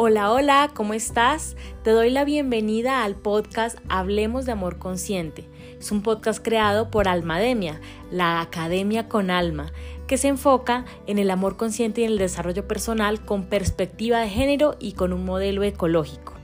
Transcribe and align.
Hola, 0.00 0.30
hola, 0.30 0.70
¿cómo 0.74 0.94
estás? 0.94 1.56
Te 1.82 1.90
doy 1.90 2.10
la 2.10 2.24
bienvenida 2.24 3.02
al 3.02 3.16
podcast 3.16 3.80
Hablemos 3.88 4.46
de 4.46 4.52
Amor 4.52 4.78
Consciente. 4.78 5.48
Es 5.76 5.90
un 5.90 6.04
podcast 6.04 6.40
creado 6.40 6.88
por 6.88 7.08
Almademia, 7.08 7.80
la 8.12 8.40
Academia 8.40 9.08
con 9.08 9.28
Alma, 9.28 9.72
que 10.06 10.16
se 10.16 10.28
enfoca 10.28 10.84
en 11.08 11.18
el 11.18 11.32
amor 11.32 11.56
consciente 11.56 12.02
y 12.02 12.04
en 12.04 12.12
el 12.12 12.18
desarrollo 12.18 12.68
personal 12.68 13.24
con 13.24 13.46
perspectiva 13.46 14.20
de 14.20 14.28
género 14.28 14.76
y 14.78 14.92
con 14.92 15.12
un 15.12 15.24
modelo 15.24 15.64
ecológico. 15.64 16.34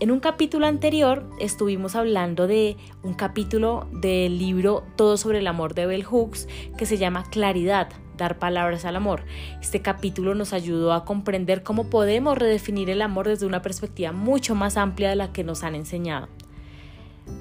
En 0.00 0.10
un 0.10 0.20
capítulo 0.20 0.66
anterior 0.66 1.28
estuvimos 1.40 1.94
hablando 1.94 2.46
de 2.46 2.78
un 3.02 3.12
capítulo 3.12 3.86
del 3.92 4.38
libro 4.38 4.82
Todo 4.96 5.18
sobre 5.18 5.40
el 5.40 5.46
amor 5.46 5.74
de 5.74 5.84
Bell 5.84 6.04
Hooks 6.04 6.48
que 6.78 6.86
se 6.86 6.96
llama 6.96 7.24
Claridad, 7.28 7.90
dar 8.18 8.38
palabras 8.38 8.84
al 8.84 8.96
amor. 8.96 9.22
Este 9.62 9.80
capítulo 9.80 10.34
nos 10.34 10.52
ayudó 10.52 10.92
a 10.92 11.06
comprender 11.06 11.62
cómo 11.62 11.88
podemos 11.88 12.36
redefinir 12.36 12.90
el 12.90 13.00
amor 13.00 13.28
desde 13.28 13.46
una 13.46 13.62
perspectiva 13.62 14.12
mucho 14.12 14.54
más 14.54 14.76
amplia 14.76 15.08
de 15.08 15.16
la 15.16 15.32
que 15.32 15.44
nos 15.44 15.62
han 15.64 15.74
enseñado. 15.74 16.28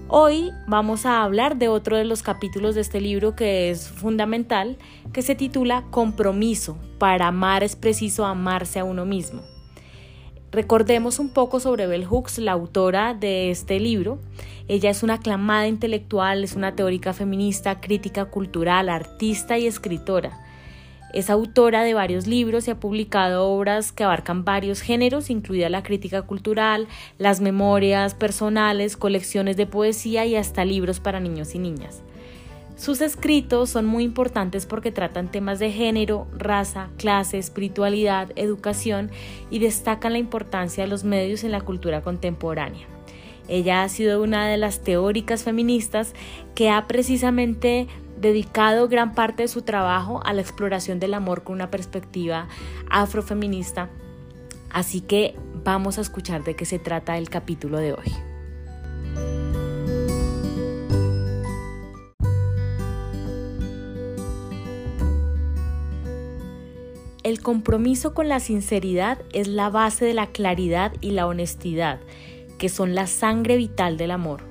Hoy 0.09 0.51
vamos 0.67 1.05
a 1.05 1.23
hablar 1.23 1.57
de 1.57 1.67
otro 1.67 1.97
de 1.97 2.05
los 2.05 2.23
capítulos 2.23 2.75
de 2.75 2.81
este 2.81 3.01
libro 3.01 3.35
que 3.35 3.69
es 3.69 3.89
fundamental, 3.89 4.77
que 5.11 5.21
se 5.21 5.35
titula 5.35 5.83
Compromiso. 5.89 6.77
Para 6.97 7.27
amar 7.27 7.63
es 7.63 7.75
preciso 7.75 8.25
amarse 8.25 8.79
a 8.79 8.85
uno 8.85 9.05
mismo. 9.05 9.41
Recordemos 10.51 11.19
un 11.19 11.29
poco 11.29 11.59
sobre 11.59 11.87
Bell 11.87 12.05
Hooks, 12.05 12.39
la 12.39 12.53
autora 12.53 13.13
de 13.13 13.51
este 13.51 13.79
libro. 13.81 14.19
Ella 14.69 14.89
es 14.89 15.03
una 15.03 15.15
aclamada 15.15 15.67
intelectual, 15.67 16.43
es 16.43 16.55
una 16.55 16.73
teórica 16.73 17.13
feminista, 17.13 17.81
crítica 17.81 18.25
cultural, 18.25 18.87
artista 18.87 19.57
y 19.57 19.67
escritora. 19.67 20.39
Es 21.13 21.29
autora 21.29 21.83
de 21.83 21.93
varios 21.93 22.27
libros 22.27 22.67
y 22.67 22.71
ha 22.71 22.79
publicado 22.79 23.47
obras 23.49 23.91
que 23.91 24.03
abarcan 24.03 24.43
varios 24.43 24.81
géneros, 24.81 25.29
incluida 25.29 25.69
la 25.69 25.83
crítica 25.83 26.21
cultural, 26.23 26.87
las 27.17 27.39
memorias 27.39 28.13
personales, 28.13 28.97
colecciones 28.97 29.55
de 29.55 29.67
poesía 29.67 30.25
y 30.25 30.35
hasta 30.35 30.65
libros 30.65 30.99
para 30.99 31.19
niños 31.19 31.55
y 31.55 31.59
niñas. 31.59 32.03
Sus 32.77 33.01
escritos 33.01 33.71
son 33.71 33.87
muy 33.87 34.03
importantes 34.03 34.67
porque 34.67 34.91
tratan 34.91 35.31
temas 35.31 35.57
de 35.57 35.71
género, 35.71 36.27
raza, 36.37 36.89
clase, 36.97 37.39
espiritualidad, 37.39 38.31
educación 38.35 39.09
y 39.49 39.57
destacan 39.57 40.13
la 40.13 40.19
importancia 40.19 40.83
de 40.83 40.89
los 40.89 41.03
medios 41.03 41.43
en 41.43 41.51
la 41.51 41.61
cultura 41.61 42.01
contemporánea. 42.01 42.85
Ella 43.47 43.81
ha 43.81 43.89
sido 43.89 44.21
una 44.21 44.47
de 44.47 44.57
las 44.57 44.81
teóricas 44.83 45.43
feministas 45.43 46.13
que 46.53 46.69
ha 46.69 46.85
precisamente 46.85 47.87
dedicado 48.19 48.87
gran 48.87 49.13
parte 49.13 49.43
de 49.43 49.47
su 49.47 49.61
trabajo 49.61 50.21
a 50.25 50.33
la 50.33 50.41
exploración 50.41 50.99
del 50.99 51.13
amor 51.13 51.43
con 51.43 51.55
una 51.55 51.71
perspectiva 51.71 52.47
afrofeminista. 52.89 53.89
Así 54.69 55.01
que 55.01 55.35
vamos 55.63 55.97
a 55.97 56.01
escuchar 56.01 56.43
de 56.43 56.55
qué 56.55 56.65
se 56.65 56.79
trata 56.79 57.17
el 57.17 57.29
capítulo 57.29 57.77
de 57.77 57.93
hoy. 57.93 58.13
El 67.27 67.41
compromiso 67.41 68.13
con 68.13 68.29
la 68.29 68.39
sinceridad 68.39 69.19
es 69.33 69.49
la 69.49 69.69
base 69.69 70.05
de 70.05 70.13
la 70.13 70.27
claridad 70.27 70.93
y 71.01 71.11
la 71.11 71.27
honestidad, 71.27 71.99
que 72.57 72.69
son 72.69 72.95
la 72.95 73.05
sangre 73.05 73.57
vital 73.57 73.97
del 73.97 74.11
amor. 74.11 74.46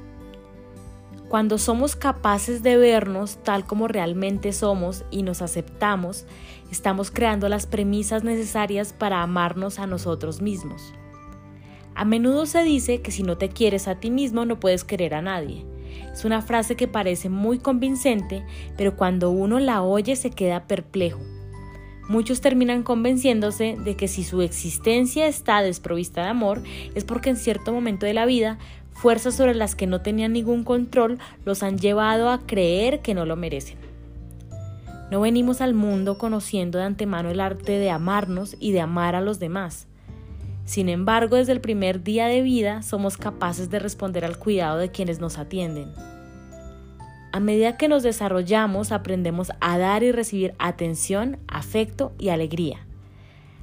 Cuando 1.29 1.59
somos 1.59 1.97
capaces 1.97 2.63
de 2.63 2.77
vernos 2.77 3.43
tal 3.43 3.65
como 3.67 3.89
realmente 3.89 4.53
somos 4.53 5.05
y 5.11 5.23
nos 5.25 5.43
aceptamos, 5.43 6.25
estamos 6.71 7.11
creando 7.11 7.49
las 7.49 7.67
premisas 7.67 8.23
necesarias 8.23 8.93
para 8.93 9.23
amarnos 9.23 9.81
a 9.81 9.89
nosotros 9.89 10.41
mismos. 10.41 10.95
A 11.97 12.05
menudo 12.05 12.47
se 12.47 12.63
dice 12.63 13.01
que 13.01 13.11
si 13.11 13.25
no 13.25 13.39
te 13.39 13.49
quieres 13.49 13.89
a 13.89 13.97
ti 13.97 14.11
mismo 14.11 14.45
no 14.45 14.61
puedes 14.61 14.85
querer 14.85 15.15
a 15.15 15.23
nadie. 15.23 15.65
Es 16.13 16.25
una 16.25 16.43
frase 16.43 16.77
que 16.77 16.87
parece 16.87 17.29
muy 17.29 17.59
convincente, 17.59 18.45
pero 18.77 18.97
cuando 18.97 19.31
uno 19.31 19.59
la 19.59 19.83
oye 19.83 20.15
se 20.15 20.31
queda 20.31 20.69
perplejo. 20.69 21.21
Muchos 22.09 22.41
terminan 22.41 22.85
convenciéndose 22.85 23.77
de 23.83 23.97
que 23.97 24.07
si 24.07 24.23
su 24.23 24.43
existencia 24.43 25.27
está 25.27 25.61
desprovista 25.63 26.23
de 26.23 26.29
amor 26.29 26.63
es 26.95 27.03
porque 27.03 27.31
en 27.31 27.37
cierto 27.37 27.73
momento 27.73 28.07
de 28.07 28.15
la 28.15 28.27
vida 28.27 28.59
fuerzas 28.97 29.35
sobre 29.35 29.55
las 29.55 29.75
que 29.75 29.87
no 29.87 30.01
tenían 30.01 30.33
ningún 30.33 30.65
control 30.65 31.19
los 31.45 31.63
han 31.63 31.79
llevado 31.79 32.31
a 32.31 32.47
creer 32.47 33.01
que 33.01 33.15
no 33.15 33.27
lo 33.27 33.37
merecen. 33.37 33.79
No 35.11 35.21
venimos 35.21 35.61
al 35.61 35.75
mundo 35.75 36.19
conociendo 36.19 36.79
de 36.79 36.85
antemano 36.85 37.31
el 37.31 37.41
arte 37.41 37.79
de 37.79 37.91
amarnos 37.91 38.57
y 38.59 38.73
de 38.73 38.81
amar 38.81 39.15
a 39.15 39.21
los 39.21 39.39
demás. 39.39 39.87
Sin 40.65 40.89
embargo, 40.89 41.37
desde 41.37 41.53
el 41.53 41.61
primer 41.61 42.03
día 42.03 42.27
de 42.27 42.43
vida 42.43 42.83
somos 42.83 43.17
capaces 43.17 43.71
de 43.71 43.79
responder 43.79 44.25
al 44.25 44.39
cuidado 44.39 44.79
de 44.79 44.91
quienes 44.91 45.21
nos 45.21 45.39
atienden. 45.39 45.93
A 47.33 47.39
medida 47.39 47.77
que 47.77 47.87
nos 47.87 48.03
desarrollamos, 48.03 48.91
aprendemos 48.91 49.53
a 49.61 49.79
dar 49.79 50.03
y 50.03 50.11
recibir 50.11 50.55
atención, 50.59 51.39
afecto 51.47 52.13
y 52.19 52.31
alegría. 52.31 52.86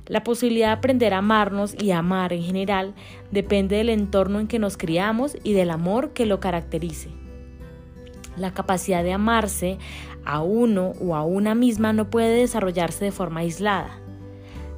La 0.06 0.24
posibilidad 0.24 0.68
de 0.68 0.74
aprender 0.74 1.14
a 1.14 1.20
amarnos 1.20 1.76
y 1.82 1.92
amar 1.92 2.34
en 2.34 2.44
general 2.44 2.94
depende 3.32 3.78
del 3.78 3.90
entorno 3.90 4.40
en 4.40 4.48
que 4.48 4.60
nos 4.60 4.76
criamos 4.76 5.38
y 5.44 5.54
del 5.54 5.72
amor 5.72 6.12
que 6.12 6.26
lo 6.26 6.42
caracterice. 6.42 7.10
La 8.36 8.54
capacidad 8.54 9.04
de 9.04 9.14
amarse 9.14 9.78
a 10.26 10.42
uno 10.42 10.94
o 11.00 11.16
a 11.16 11.24
una 11.24 11.56
misma 11.56 11.94
no 11.94 12.10
puede 12.10 12.36
desarrollarse 12.36 13.06
de 13.06 13.12
forma 13.12 13.42
aislada. 13.42 14.00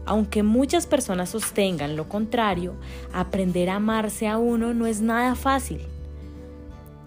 Aunque 0.06 0.44
muchas 0.44 0.86
personas 0.86 1.30
sostengan 1.30 1.96
lo 1.96 2.08
contrario, 2.08 2.76
aprender 3.12 3.72
a 3.72 3.78
amarse 3.78 4.28
a 4.28 4.38
uno 4.38 4.76
no 4.76 4.86
es 4.86 5.02
nada 5.02 5.34
fácil. 5.34 5.82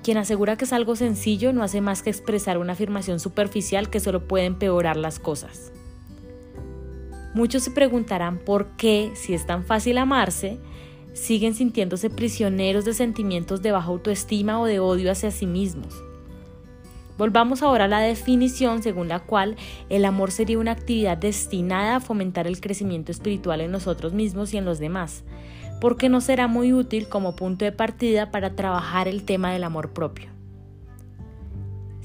Quien 0.03 0.19
asegura 0.19 0.57
que 0.57 0.65
es 0.65 0.73
algo 0.73 0.97
sencillo 0.97 1.53
no 1.53 1.63
hace 1.63 1.81
más 1.81 2.03
que 2.03 2.11
expresar 2.11 2.59
una 2.59 2.73
afirmación 2.73 3.21
superficial 3.21 3.91
que 3.91 4.01
solo 4.01 4.27
puede 4.27 4.47
empeorar 4.47 4.97
las 4.97 5.21
cosas. 5.21 5.71
Muchos 7.39 7.63
se 7.63 7.71
preguntarán 7.71 8.39
por 8.39 8.67
qué, 8.71 9.13
si 9.15 9.33
es 9.33 9.47
tan 9.47 9.63
fácil 9.63 9.99
amarse, 9.99 10.59
siguen 11.13 11.55
sintiéndose 11.55 12.11
prisioneros 12.11 12.85
de 12.85 12.95
sentimientos 12.95 13.63
de 13.63 13.71
baja 13.71 13.87
autoestima 13.87 14.61
o 14.61 14.65
de 14.65 14.81
odio 14.81 15.13
hacia 15.13 15.31
sí 15.31 15.47
mismos. 15.47 16.03
Volvamos 17.17 17.63
ahora 17.63 17.85
a 17.85 17.89
la 17.89 18.01
definición 18.01 18.83
según 18.83 19.07
la 19.07 19.21
cual 19.21 19.55
el 19.89 20.05
amor 20.05 20.33
sería 20.33 20.59
una 20.59 20.73
actividad 20.73 21.17
destinada 21.17 21.95
a 21.95 22.01
fomentar 22.01 22.49
el 22.49 22.61
crecimiento 22.61 23.13
espiritual 23.13 23.61
en 23.61 23.71
nosotros 23.71 24.15
mismos 24.15 24.53
y 24.53 24.57
en 24.57 24.65
los 24.65 24.81
demás, 24.81 25.23
porque 25.81 26.09
no 26.09 26.21
será 26.21 26.49
muy 26.49 26.73
útil 26.73 27.09
como 27.09 27.37
punto 27.37 27.65
de 27.65 27.71
partida 27.71 28.33
para 28.33 28.57
trabajar 28.57 29.07
el 29.07 29.23
tema 29.23 29.53
del 29.53 29.63
amor 29.63 29.93
propio. 29.93 30.38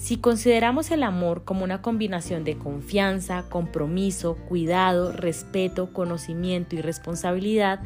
Si 0.03 0.17
consideramos 0.17 0.91
el 0.91 1.01
amor 1.01 1.45
como 1.45 1.63
una 1.63 1.81
combinación 1.81 2.43
de 2.43 2.57
confianza, 2.57 3.45
compromiso, 3.49 4.35
cuidado, 4.35 5.13
respeto, 5.13 5.93
conocimiento 5.93 6.75
y 6.75 6.81
responsabilidad, 6.81 7.79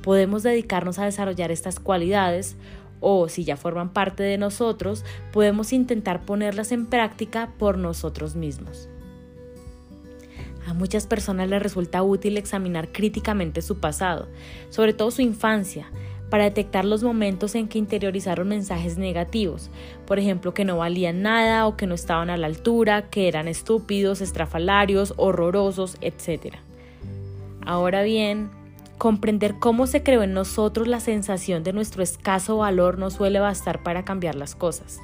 podemos 0.00 0.44
dedicarnos 0.44 1.00
a 1.00 1.06
desarrollar 1.06 1.50
estas 1.50 1.80
cualidades 1.80 2.56
o, 3.00 3.28
si 3.28 3.42
ya 3.42 3.56
forman 3.56 3.92
parte 3.92 4.22
de 4.22 4.38
nosotros, 4.38 5.04
podemos 5.32 5.72
intentar 5.72 6.24
ponerlas 6.24 6.70
en 6.70 6.86
práctica 6.86 7.50
por 7.58 7.78
nosotros 7.78 8.36
mismos. 8.36 8.88
A 10.68 10.72
muchas 10.72 11.08
personas 11.08 11.48
les 11.48 11.60
resulta 11.60 12.04
útil 12.04 12.38
examinar 12.38 12.92
críticamente 12.92 13.60
su 13.60 13.80
pasado, 13.80 14.28
sobre 14.68 14.92
todo 14.92 15.10
su 15.10 15.22
infancia, 15.22 15.90
para 16.30 16.44
detectar 16.44 16.84
los 16.84 17.02
momentos 17.02 17.54
en 17.54 17.68
que 17.68 17.78
interiorizaron 17.78 18.48
mensajes 18.48 18.96
negativos, 18.96 19.70
por 20.06 20.18
ejemplo 20.18 20.54
que 20.54 20.64
no 20.64 20.78
valían 20.78 21.22
nada 21.22 21.66
o 21.66 21.76
que 21.76 21.86
no 21.86 21.94
estaban 21.94 22.30
a 22.30 22.36
la 22.36 22.46
altura, 22.46 23.10
que 23.10 23.28
eran 23.28 23.48
estúpidos, 23.48 24.20
estrafalarios, 24.20 25.12
horrorosos, 25.16 25.98
etc. 26.00 26.54
Ahora 27.66 28.02
bien, 28.02 28.50
comprender 28.96 29.56
cómo 29.58 29.86
se 29.86 30.02
creó 30.02 30.22
en 30.22 30.32
nosotros 30.32 30.86
la 30.86 31.00
sensación 31.00 31.64
de 31.64 31.72
nuestro 31.72 32.02
escaso 32.02 32.58
valor 32.58 32.98
no 32.98 33.10
suele 33.10 33.40
bastar 33.40 33.82
para 33.82 34.04
cambiar 34.04 34.36
las 34.36 34.54
cosas. 34.54 35.00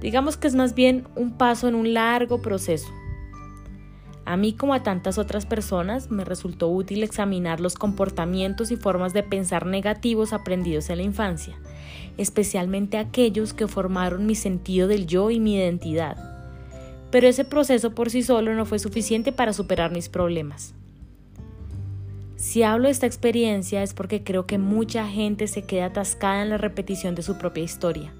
Digamos 0.00 0.36
que 0.36 0.48
es 0.48 0.54
más 0.54 0.74
bien 0.74 1.06
un 1.16 1.36
paso 1.36 1.68
en 1.68 1.74
un 1.74 1.92
largo 1.92 2.40
proceso 2.40 2.88
a 4.28 4.36
mí 4.36 4.52
como 4.52 4.74
a 4.74 4.82
tantas 4.82 5.16
otras 5.16 5.46
personas 5.46 6.10
me 6.10 6.22
resultó 6.22 6.68
útil 6.68 7.02
examinar 7.02 7.60
los 7.60 7.76
comportamientos 7.76 8.70
y 8.70 8.76
formas 8.76 9.14
de 9.14 9.22
pensar 9.22 9.64
negativos 9.64 10.34
aprendidos 10.34 10.90
en 10.90 10.98
la 10.98 11.04
infancia, 11.04 11.56
especialmente 12.18 12.98
aquellos 12.98 13.54
que 13.54 13.66
formaron 13.66 14.26
mi 14.26 14.34
sentido 14.34 14.86
del 14.86 15.06
yo 15.06 15.30
y 15.30 15.40
mi 15.40 15.56
identidad. 15.56 16.18
Pero 17.10 17.26
ese 17.26 17.46
proceso 17.46 17.94
por 17.94 18.10
sí 18.10 18.22
solo 18.22 18.54
no 18.54 18.66
fue 18.66 18.78
suficiente 18.78 19.32
para 19.32 19.54
superar 19.54 19.92
mis 19.92 20.10
problemas. 20.10 20.74
Si 22.36 22.62
hablo 22.62 22.84
de 22.84 22.92
esta 22.92 23.06
experiencia 23.06 23.82
es 23.82 23.94
porque 23.94 24.24
creo 24.24 24.44
que 24.44 24.58
mucha 24.58 25.08
gente 25.08 25.46
se 25.46 25.62
queda 25.62 25.86
atascada 25.86 26.42
en 26.42 26.50
la 26.50 26.58
repetición 26.58 27.14
de 27.14 27.22
su 27.22 27.38
propia 27.38 27.64
historia 27.64 28.12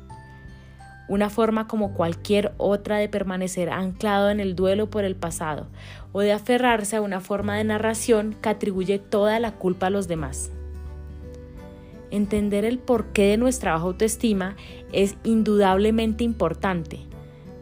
una 1.08 1.30
forma 1.30 1.66
como 1.66 1.94
cualquier 1.94 2.52
otra 2.58 2.98
de 2.98 3.08
permanecer 3.08 3.70
anclado 3.70 4.30
en 4.30 4.40
el 4.40 4.54
duelo 4.54 4.90
por 4.90 5.04
el 5.04 5.16
pasado 5.16 5.66
o 6.12 6.20
de 6.20 6.32
aferrarse 6.32 6.96
a 6.96 7.00
una 7.00 7.20
forma 7.20 7.56
de 7.56 7.64
narración 7.64 8.36
que 8.40 8.48
atribuye 8.48 8.98
toda 8.98 9.38
la 9.38 9.52
culpa 9.52 9.86
a 9.86 9.90
los 9.90 10.08
demás. 10.08 10.50
entender 12.10 12.64
el 12.64 12.78
porqué 12.78 13.30
de 13.30 13.36
nuestra 13.36 13.72
baja 13.72 13.84
autoestima 13.84 14.56
es 14.92 15.16
indudablemente 15.24 16.24
importante, 16.24 17.00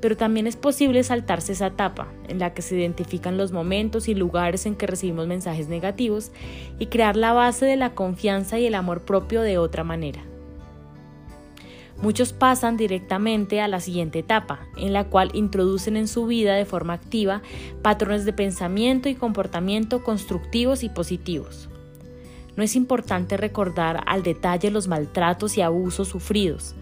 pero 0.01 0.17
también 0.17 0.47
es 0.47 0.55
posible 0.55 1.03
saltarse 1.03 1.53
esa 1.53 1.67
etapa 1.67 2.07
en 2.29 2.39
la 2.39 2.55
que 2.55 2.63
se 2.63 2.77
identifican 2.77 3.37
los 3.37 3.51
momentos 3.51 4.07
y 4.07 4.15
lugares 4.15 4.65
en 4.67 4.77
que 4.77 4.87
recibimos 4.87 5.27
mensajes 5.27 5.69
negativos 5.69 6.31
y 6.79 6.87
crear 6.87 7.17
la 7.17 7.33
base 7.33 7.67
de 7.67 7.77
la 7.77 7.95
confianza 7.95 8.59
y 8.61 8.67
el 8.67 8.77
amor 8.77 9.03
propio 9.03 9.43
de 9.43 9.59
otra 9.59 9.83
manera. 9.83 10.23
Muchos 12.03 12.33
pasan 12.33 12.77
directamente 12.77 13.61
a 13.61 13.69
la 13.69 13.81
siguiente 13.81 14.19
etapa, 14.19 14.61
en 14.77 14.93
la 14.93 15.05
cual 15.05 15.31
introducen 15.35 15.97
en 15.97 16.09
su 16.09 16.27
vida 16.27 16.55
de 16.55 16.67
forma 16.67 16.93
activa 16.93 17.43
patrones 17.83 18.25
de 18.25 18.35
pensamiento 18.35 19.09
y 19.09 19.15
comportamiento 19.15 20.05
constructivos 20.05 20.83
y 20.83 20.91
positivos. 20.91 21.69
No 22.55 22.63
es 22.63 22.77
importante 22.77 23.37
recordar 23.37 24.03
al 24.07 24.23
detalle 24.23 24.71
los 24.71 24.89
maltratos 24.89 25.57
y 25.57 25.63
abusos 25.63 26.09
sufridos. 26.09 26.75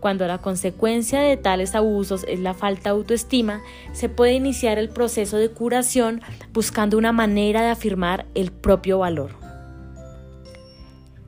Cuando 0.00 0.26
la 0.26 0.38
consecuencia 0.38 1.20
de 1.20 1.38
tales 1.38 1.74
abusos 1.74 2.26
es 2.28 2.38
la 2.40 2.52
falta 2.52 2.90
de 2.90 2.96
autoestima, 2.96 3.62
se 3.92 4.10
puede 4.10 4.34
iniciar 4.34 4.78
el 4.78 4.90
proceso 4.90 5.38
de 5.38 5.48
curación 5.48 6.20
buscando 6.52 6.98
una 6.98 7.12
manera 7.12 7.62
de 7.62 7.70
afirmar 7.70 8.26
el 8.34 8.52
propio 8.52 8.98
valor. 8.98 9.43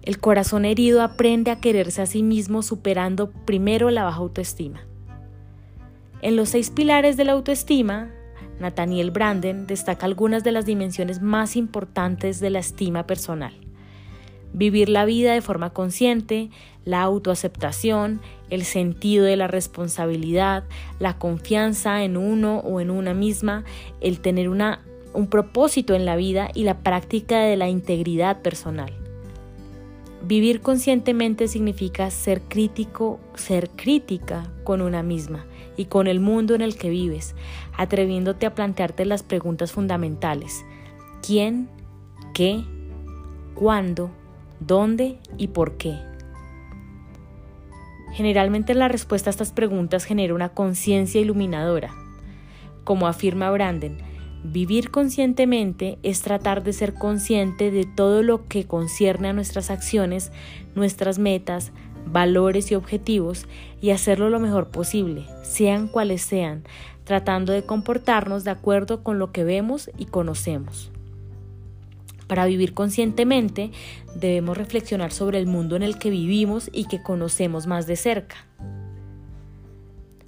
El 0.06 0.20
corazón 0.20 0.64
herido 0.64 1.03
aprende 1.03 1.50
a 1.50 1.58
quererse 1.58 2.00
a 2.00 2.06
sí 2.06 2.23
mismo 2.23 2.62
superando 2.62 3.32
primero 3.44 3.91
la 3.91 4.05
baja 4.05 4.19
autoestima. 4.19 4.87
En 6.23 6.37
los 6.37 6.50
seis 6.50 6.70
pilares 6.70 7.17
de 7.17 7.25
la 7.25 7.32
autoestima, 7.32 8.12
Nathaniel 8.61 9.11
Branden 9.11 9.67
destaca 9.67 10.06
algunas 10.06 10.44
de 10.44 10.53
las 10.53 10.64
dimensiones 10.64 11.20
más 11.20 11.56
importantes 11.56 12.38
de 12.38 12.50
la 12.50 12.61
estima 12.61 13.05
personal. 13.05 13.53
Vivir 14.53 14.88
la 14.88 15.05
vida 15.06 15.32
de 15.32 15.43
forma 15.43 15.70
consciente, 15.70 16.50
la 16.85 17.03
autoaceptación, 17.03 18.20
el 18.49 18.64
sentido 18.64 19.25
de 19.25 19.37
la 19.37 19.49
responsabilidad, 19.49 20.62
la 21.00 21.19
confianza 21.19 22.05
en 22.05 22.17
uno 22.17 22.58
o 22.58 22.81
en 22.81 22.93
una 22.93 23.12
misma, 23.12 23.64
el 24.00 24.20
tener 24.20 24.50
una, 24.50 24.82
un 25.14 25.26
propósito 25.26 25.94
en 25.94 26.05
la 26.05 26.14
vida 26.14 26.49
y 26.55 26.62
la 26.62 26.79
práctica 26.79 27.41
de 27.41 27.56
la 27.56 27.69
integridad 27.69 28.41
personal. 28.41 29.06
Vivir 30.26 30.61
conscientemente 30.61 31.46
significa 31.46 32.11
ser 32.11 32.43
crítico, 32.43 33.20
ser 33.37 33.70
crítica 33.70 34.50
con 34.64 34.82
una 34.82 35.05
misma 35.05 35.46
y 35.76 35.84
con 35.84 36.08
el 36.08 36.19
mundo 36.19 36.56
en 36.56 36.62
el 36.62 36.76
que 36.76 36.90
vives, 36.90 37.37
atreviéndote 37.76 38.44
a 38.44 38.52
plantearte 38.52 39.05
las 39.05 39.23
preguntas 39.23 39.70
fundamentales. 39.70 40.64
¿Quién? 41.25 41.69
¿Qué? 42.34 42.64
¿Cuándo? 43.55 44.11
¿Dónde? 44.58 45.20
¿Y 45.38 45.46
por 45.49 45.76
qué? 45.76 45.96
Generalmente 48.12 48.75
la 48.75 48.88
respuesta 48.88 49.31
a 49.31 49.32
estas 49.32 49.52
preguntas 49.52 50.02
genera 50.02 50.34
una 50.34 50.49
conciencia 50.49 51.20
iluminadora. 51.20 51.94
Como 52.82 53.06
afirma 53.06 53.52
Branden, 53.52 53.99
Vivir 54.44 54.90
conscientemente 54.90 55.98
es 56.02 56.22
tratar 56.22 56.62
de 56.62 56.72
ser 56.72 56.94
consciente 56.94 57.70
de 57.70 57.84
todo 57.84 58.22
lo 58.22 58.46
que 58.46 58.64
concierne 58.64 59.28
a 59.28 59.32
nuestras 59.32 59.70
acciones, 59.70 60.30
nuestras 60.74 61.18
metas, 61.18 61.72
valores 62.06 62.70
y 62.70 62.74
objetivos 62.74 63.46
y 63.80 63.90
hacerlo 63.90 64.30
lo 64.30 64.38
mejor 64.40 64.68
posible, 64.68 65.26
sean 65.42 65.88
cuales 65.88 66.22
sean, 66.22 66.64
tratando 67.04 67.52
de 67.52 67.64
comportarnos 67.64 68.44
de 68.44 68.50
acuerdo 68.50 69.02
con 69.02 69.18
lo 69.18 69.32
que 69.32 69.44
vemos 69.44 69.90
y 69.98 70.06
conocemos. 70.06 70.90
Para 72.26 72.46
vivir 72.46 72.74
conscientemente 72.74 73.70
debemos 74.14 74.56
reflexionar 74.56 75.12
sobre 75.12 75.38
el 75.38 75.46
mundo 75.46 75.76
en 75.76 75.82
el 75.82 75.98
que 75.98 76.10
vivimos 76.10 76.70
y 76.72 76.86
que 76.86 77.02
conocemos 77.02 77.66
más 77.66 77.86
de 77.86 77.96
cerca. 77.96 78.36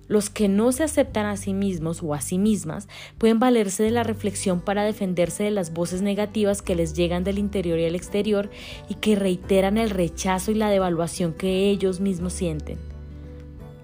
Los 0.09 0.31
que 0.31 0.49
no 0.49 0.73
se 0.73 0.85
aceptan 0.85 1.27
a 1.27 1.37
sí 1.37 1.53
mismos 1.53 2.03
o 2.03 2.15
a 2.15 2.23
sí 2.23 2.39
mismas 2.39 2.89
pueden 3.19 3.39
valerse 3.39 3.83
de 3.83 3.91
la 3.91 4.03
reflexión 4.03 4.61
para 4.61 4.83
defenderse 4.83 5.45
de 5.45 5.51
las 5.51 5.75
voces 5.75 6.01
negativas 6.01 6.63
que 6.63 6.75
les 6.75 6.95
llegan 6.95 7.25
del 7.25 7.39
interior 7.39 7.79
y 7.79 7.85
el 7.85 7.95
exterior 7.95 8.51
y 8.89 8.95
que 8.95 9.17
reiteran 9.17 9.77
el 9.77 9.91
rechazo 9.91 10.51
y 10.51 10.55
la 10.55 10.71
devaluación 10.71 11.35
que 11.35 11.69
ellos 11.69 12.01
mismos 12.01 12.33
sienten. 12.33 12.79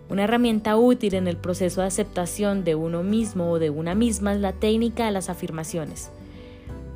Una 0.08 0.24
herramienta 0.24 0.76
útil 0.76 1.14
en 1.14 1.28
el 1.28 1.36
proceso 1.36 1.82
de 1.82 1.88
aceptación 1.88 2.64
de 2.64 2.74
uno 2.74 3.02
mismo 3.02 3.50
o 3.50 3.58
de 3.58 3.70
una 3.70 3.94
misma 3.94 4.32
es 4.32 4.40
la 4.40 4.52
técnica 4.52 5.04
de 5.04 5.12
las 5.12 5.28
afirmaciones. 5.28 6.10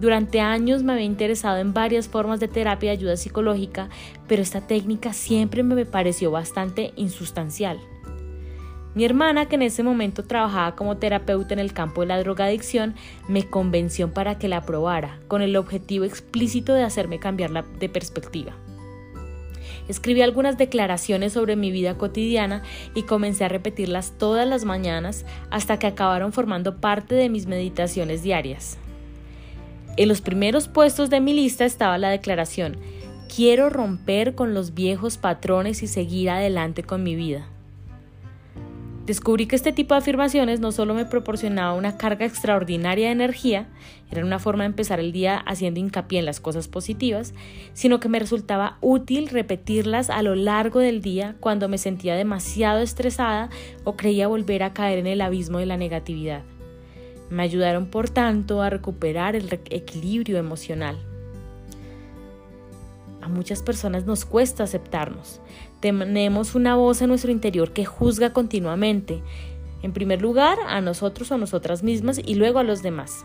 Durante 0.01 0.41
años 0.41 0.85
me 0.85 0.93
había 0.93 1.05
interesado 1.05 1.59
en 1.59 1.75
varias 1.75 2.09
formas 2.09 2.39
de 2.39 2.49
terapia 2.49 2.91
de 2.91 2.97
ayuda 2.97 3.17
psicológica, 3.17 3.89
pero 4.29 4.43
esta 4.43 4.67
técnica 4.67 5.13
siempre 5.13 5.63
me 5.63 5.85
pareció 5.85 6.31
bastante 6.31 6.93
insustancial. 6.97 7.79
Mi 8.99 9.05
hermana, 9.05 9.47
que 9.47 9.55
en 9.55 9.63
ese 9.63 9.85
momento 9.85 10.25
trabajaba 10.25 10.75
como 10.75 10.97
terapeuta 10.97 11.55
en 11.55 11.61
el 11.61 11.73
campo 11.73 12.01
de 12.01 12.09
la 12.09 12.19
drogadicción, 12.19 12.97
me 13.29 13.49
convenció 13.49 14.13
para 14.13 14.41
que 14.41 14.49
la 14.49 14.63
probara, 14.63 15.21
con 15.29 15.41
el 15.41 15.55
objetivo 15.55 16.05
explícito 16.05 16.75
de 16.75 16.83
hacerme 16.83 17.21
cambiar 17.21 17.65
de 17.65 17.89
perspectiva. 17.89 18.57
Escribí 19.87 20.21
algunas 20.21 20.59
declaraciones 20.59 21.33
sobre 21.33 21.55
mi 21.55 21.71
vida 21.71 21.97
cotidiana 21.97 22.65
y 22.93 23.05
comencé 23.05 23.45
a 23.45 23.49
repetirlas 23.49 24.15
todas 24.19 24.49
las 24.49 24.65
mañanas 24.65 25.25
hasta 25.49 25.79
que 25.79 25.87
acabaron 25.87 26.33
formando 26.33 26.81
parte 26.81 27.15
de 27.15 27.29
mis 27.29 27.47
meditaciones 27.47 28.25
diarias. 28.25 28.79
En 29.97 30.09
los 30.09 30.21
primeros 30.21 30.67
puestos 30.67 31.09
de 31.09 31.21
mi 31.21 31.35
lista 31.35 31.65
estaba 31.65 31.99
la 31.99 32.11
declaración, 32.11 32.77
quiero 33.33 33.71
romper 33.71 34.35
con 34.35 34.55
los 34.55 34.75
viejos 34.75 35.19
patrones 35.19 35.85
y 35.85 35.87
seguir 35.87 36.31
adelante 36.31 36.83
con 36.83 37.05
mi 37.05 37.15
vida. 37.15 37.47
Descubrí 39.09 39.47
que 39.47 39.57
este 39.57 39.73
tipo 39.73 39.95
de 39.95 40.01
afirmaciones 40.01 40.61
no 40.61 40.71
solo 40.71 40.93
me 40.93 41.07
proporcionaba 41.07 41.73
una 41.73 41.97
carga 41.97 42.27
extraordinaria 42.27 43.07
de 43.07 43.13
energía, 43.13 43.67
era 44.11 44.23
una 44.23 44.39
forma 44.39 44.65
de 44.65 44.69
empezar 44.69 45.01
el 45.01 45.13
día 45.13 45.39
haciendo 45.39 45.81
hincapié 45.81 46.19
en 46.19 46.27
las 46.27 46.41
cosas 46.41 46.69
positivas, 46.69 47.33
sino 47.73 48.01
que 48.01 48.11
me 48.11 48.19
resultaba 48.19 48.77
útil 48.83 49.29
repetirlas 49.29 50.11
a 50.11 50.21
lo 50.21 50.35
largo 50.35 50.81
del 50.81 51.01
día 51.01 51.37
cuando 51.41 51.71
me 51.71 51.79
sentía 51.79 52.17
demasiado 52.17 52.81
estresada 52.81 53.49
o 53.83 53.97
creía 53.97 54.29
volver 54.29 54.63
a 54.63 54.75
caer 54.75 54.99
en 54.99 55.07
el 55.07 55.23
abismo 55.23 55.57
de 55.57 55.65
la 55.65 55.79
negatividad. 55.79 56.43
Me 57.31 57.43
ayudaron, 57.43 57.87
por 57.87 58.11
tanto, 58.11 58.61
a 58.61 58.69
recuperar 58.69 59.37
el 59.37 59.49
equilibrio 59.71 60.37
emocional. 60.37 60.99
Muchas 63.29 63.63
personas 63.63 64.07
nos 64.07 64.25
cuesta 64.25 64.65
aceptarnos. 64.65 65.41
Tenemos 65.81 66.55
una 66.55 66.77
voz 66.77 67.03
en 67.03 67.09
nuestro 67.09 67.31
interior 67.31 67.73
que 67.73 67.85
juzga 67.85 68.33
continuamente. 68.33 69.23
En 69.83 69.93
primer 69.93 70.21
lugar, 70.23 70.59
a 70.67 70.81
nosotros 70.81 71.31
o 71.31 71.35
a 71.35 71.39
nosotras 71.39 71.83
mismas 71.83 72.21
y 72.25 72.35
luego 72.35 72.59
a 72.59 72.65
los 72.65 72.83
demás. 72.83 73.25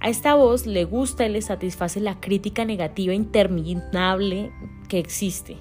A 0.00 0.08
esta 0.08 0.34
voz 0.34 0.66
le 0.66 0.84
gusta 0.84 1.26
y 1.26 1.30
le 1.30 1.40
satisface 1.40 2.00
la 2.00 2.20
crítica 2.20 2.64
negativa 2.64 3.14
interminable 3.14 4.52
que 4.88 4.98
existe 4.98 5.56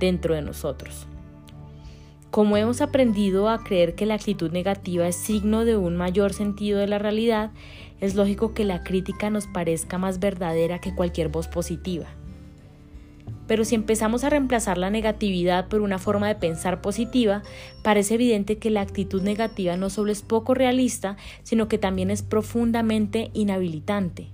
dentro 0.00 0.34
de 0.34 0.42
nosotros. 0.42 1.06
Como 2.30 2.56
hemos 2.56 2.80
aprendido 2.80 3.48
a 3.48 3.62
creer 3.62 3.94
que 3.94 4.04
la 4.04 4.14
actitud 4.14 4.50
negativa 4.50 5.06
es 5.06 5.16
signo 5.16 5.64
de 5.64 5.76
un 5.76 5.96
mayor 5.96 6.32
sentido 6.32 6.78
de 6.78 6.86
la 6.86 6.98
realidad, 6.98 7.50
es 8.00 8.14
lógico 8.14 8.52
que 8.52 8.64
la 8.64 8.82
crítica 8.82 9.30
nos 9.30 9.46
parezca 9.46 9.96
más 9.98 10.18
verdadera 10.18 10.80
que 10.80 10.94
cualquier 10.94 11.28
voz 11.28 11.48
positiva. 11.48 12.06
Pero 13.46 13.64
si 13.64 13.74
empezamos 13.74 14.24
a 14.24 14.30
reemplazar 14.30 14.76
la 14.76 14.90
negatividad 14.90 15.68
por 15.68 15.80
una 15.80 15.98
forma 15.98 16.28
de 16.28 16.34
pensar 16.34 16.80
positiva, 16.80 17.42
parece 17.82 18.14
evidente 18.14 18.58
que 18.58 18.70
la 18.70 18.80
actitud 18.80 19.22
negativa 19.22 19.76
no 19.76 19.88
solo 19.88 20.10
es 20.10 20.22
poco 20.22 20.54
realista, 20.54 21.16
sino 21.42 21.68
que 21.68 21.78
también 21.78 22.10
es 22.10 22.22
profundamente 22.22 23.30
inhabilitante. 23.34 24.28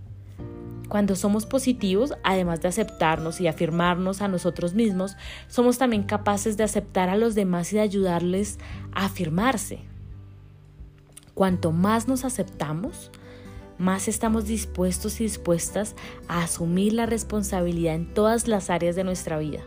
Cuando 0.88 1.16
somos 1.16 1.46
positivos, 1.46 2.12
además 2.22 2.60
de 2.60 2.68
aceptarnos 2.68 3.40
y 3.40 3.46
afirmarnos 3.46 4.20
a 4.20 4.28
nosotros 4.28 4.74
mismos, 4.74 5.16
somos 5.48 5.78
también 5.78 6.02
capaces 6.02 6.58
de 6.58 6.64
aceptar 6.64 7.08
a 7.08 7.16
los 7.16 7.34
demás 7.34 7.72
y 7.72 7.76
de 7.76 7.82
ayudarles 7.82 8.58
a 8.92 9.06
afirmarse. 9.06 9.78
Cuanto 11.32 11.72
más 11.72 12.08
nos 12.08 12.26
aceptamos, 12.26 13.10
más 13.82 14.06
estamos 14.06 14.46
dispuestos 14.46 15.20
y 15.20 15.24
dispuestas 15.24 15.96
a 16.28 16.44
asumir 16.44 16.92
la 16.92 17.04
responsabilidad 17.04 17.96
en 17.96 18.14
todas 18.14 18.46
las 18.46 18.70
áreas 18.70 18.94
de 18.94 19.04
nuestra 19.04 19.38
vida. 19.38 19.60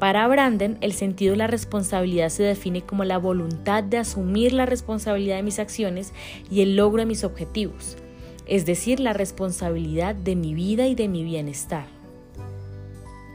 Para 0.00 0.26
Branden, 0.26 0.76
el 0.80 0.92
sentido 0.92 1.32
de 1.32 1.36
la 1.36 1.46
responsabilidad 1.46 2.28
se 2.30 2.42
define 2.42 2.82
como 2.82 3.04
la 3.04 3.18
voluntad 3.18 3.84
de 3.84 3.98
asumir 3.98 4.52
la 4.52 4.66
responsabilidad 4.66 5.36
de 5.36 5.42
mis 5.42 5.58
acciones 5.58 6.12
y 6.50 6.62
el 6.62 6.74
logro 6.74 7.00
de 7.00 7.06
mis 7.06 7.22
objetivos, 7.22 7.96
es 8.46 8.66
decir, 8.66 8.98
la 8.98 9.12
responsabilidad 9.12 10.14
de 10.14 10.34
mi 10.34 10.52
vida 10.52 10.86
y 10.88 10.94
de 10.94 11.06
mi 11.06 11.22
bienestar. 11.22 11.86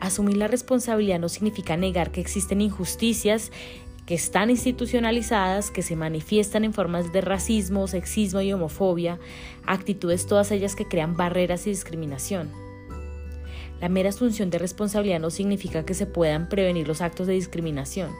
Asumir 0.01 0.37
la 0.37 0.47
responsabilidad 0.47 1.19
no 1.19 1.29
significa 1.29 1.77
negar 1.77 2.11
que 2.11 2.19
existen 2.19 2.61
injusticias 2.61 3.51
que 4.05 4.13
están 4.13 4.49
institucionalizadas, 4.49 5.71
que 5.71 5.81
se 5.81 5.95
manifiestan 5.95 6.63
en 6.63 6.73
formas 6.73 7.11
de 7.11 7.21
racismo, 7.21 7.87
sexismo 7.87 8.41
y 8.41 8.53
homofobia, 8.53 9.19
actitudes 9.65 10.27
todas 10.27 10.51
ellas 10.51 10.75
que 10.75 10.87
crean 10.87 11.17
barreras 11.17 11.65
y 11.65 11.71
discriminación. 11.71 12.51
La 13.81 13.89
mera 13.89 14.09
asunción 14.09 14.49
de 14.49 14.59
responsabilidad 14.59 15.19
no 15.19 15.31
significa 15.31 15.85
que 15.85 15.93
se 15.93 16.05
puedan 16.05 16.49
prevenir 16.49 16.87
los 16.87 17.01
actos 17.01 17.27
de 17.27 17.33
discriminación. 17.33 18.11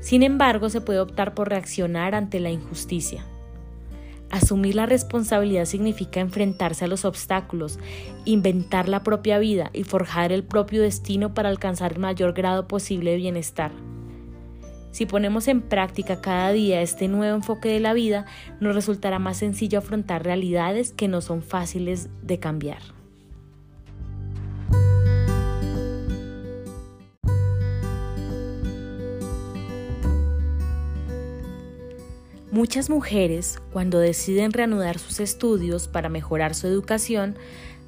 Sin 0.00 0.22
embargo, 0.22 0.70
se 0.70 0.80
puede 0.80 1.00
optar 1.00 1.34
por 1.34 1.48
reaccionar 1.48 2.14
ante 2.14 2.40
la 2.40 2.50
injusticia. 2.50 3.26
Asumir 4.30 4.74
la 4.74 4.86
responsabilidad 4.86 5.66
significa 5.66 6.20
enfrentarse 6.20 6.84
a 6.84 6.88
los 6.88 7.04
obstáculos, 7.04 7.78
inventar 8.24 8.88
la 8.88 9.02
propia 9.02 9.38
vida 9.38 9.70
y 9.72 9.84
forjar 9.84 10.32
el 10.32 10.42
propio 10.42 10.82
destino 10.82 11.34
para 11.34 11.50
alcanzar 11.50 11.92
el 11.92 11.98
mayor 11.98 12.32
grado 12.32 12.66
posible 12.66 13.12
de 13.12 13.18
bienestar. 13.18 13.72
Si 14.94 15.06
ponemos 15.06 15.48
en 15.48 15.60
práctica 15.60 16.20
cada 16.20 16.52
día 16.52 16.80
este 16.80 17.08
nuevo 17.08 17.34
enfoque 17.34 17.68
de 17.68 17.80
la 17.80 17.94
vida, 17.94 18.26
nos 18.60 18.76
resultará 18.76 19.18
más 19.18 19.38
sencillo 19.38 19.80
afrontar 19.80 20.22
realidades 20.22 20.92
que 20.92 21.08
no 21.08 21.20
son 21.20 21.42
fáciles 21.42 22.08
de 22.22 22.38
cambiar. 22.38 22.78
Muchas 32.52 32.88
mujeres, 32.88 33.60
cuando 33.72 33.98
deciden 33.98 34.52
reanudar 34.52 35.00
sus 35.00 35.18
estudios 35.18 35.88
para 35.88 36.08
mejorar 36.08 36.54
su 36.54 36.68
educación, 36.68 37.36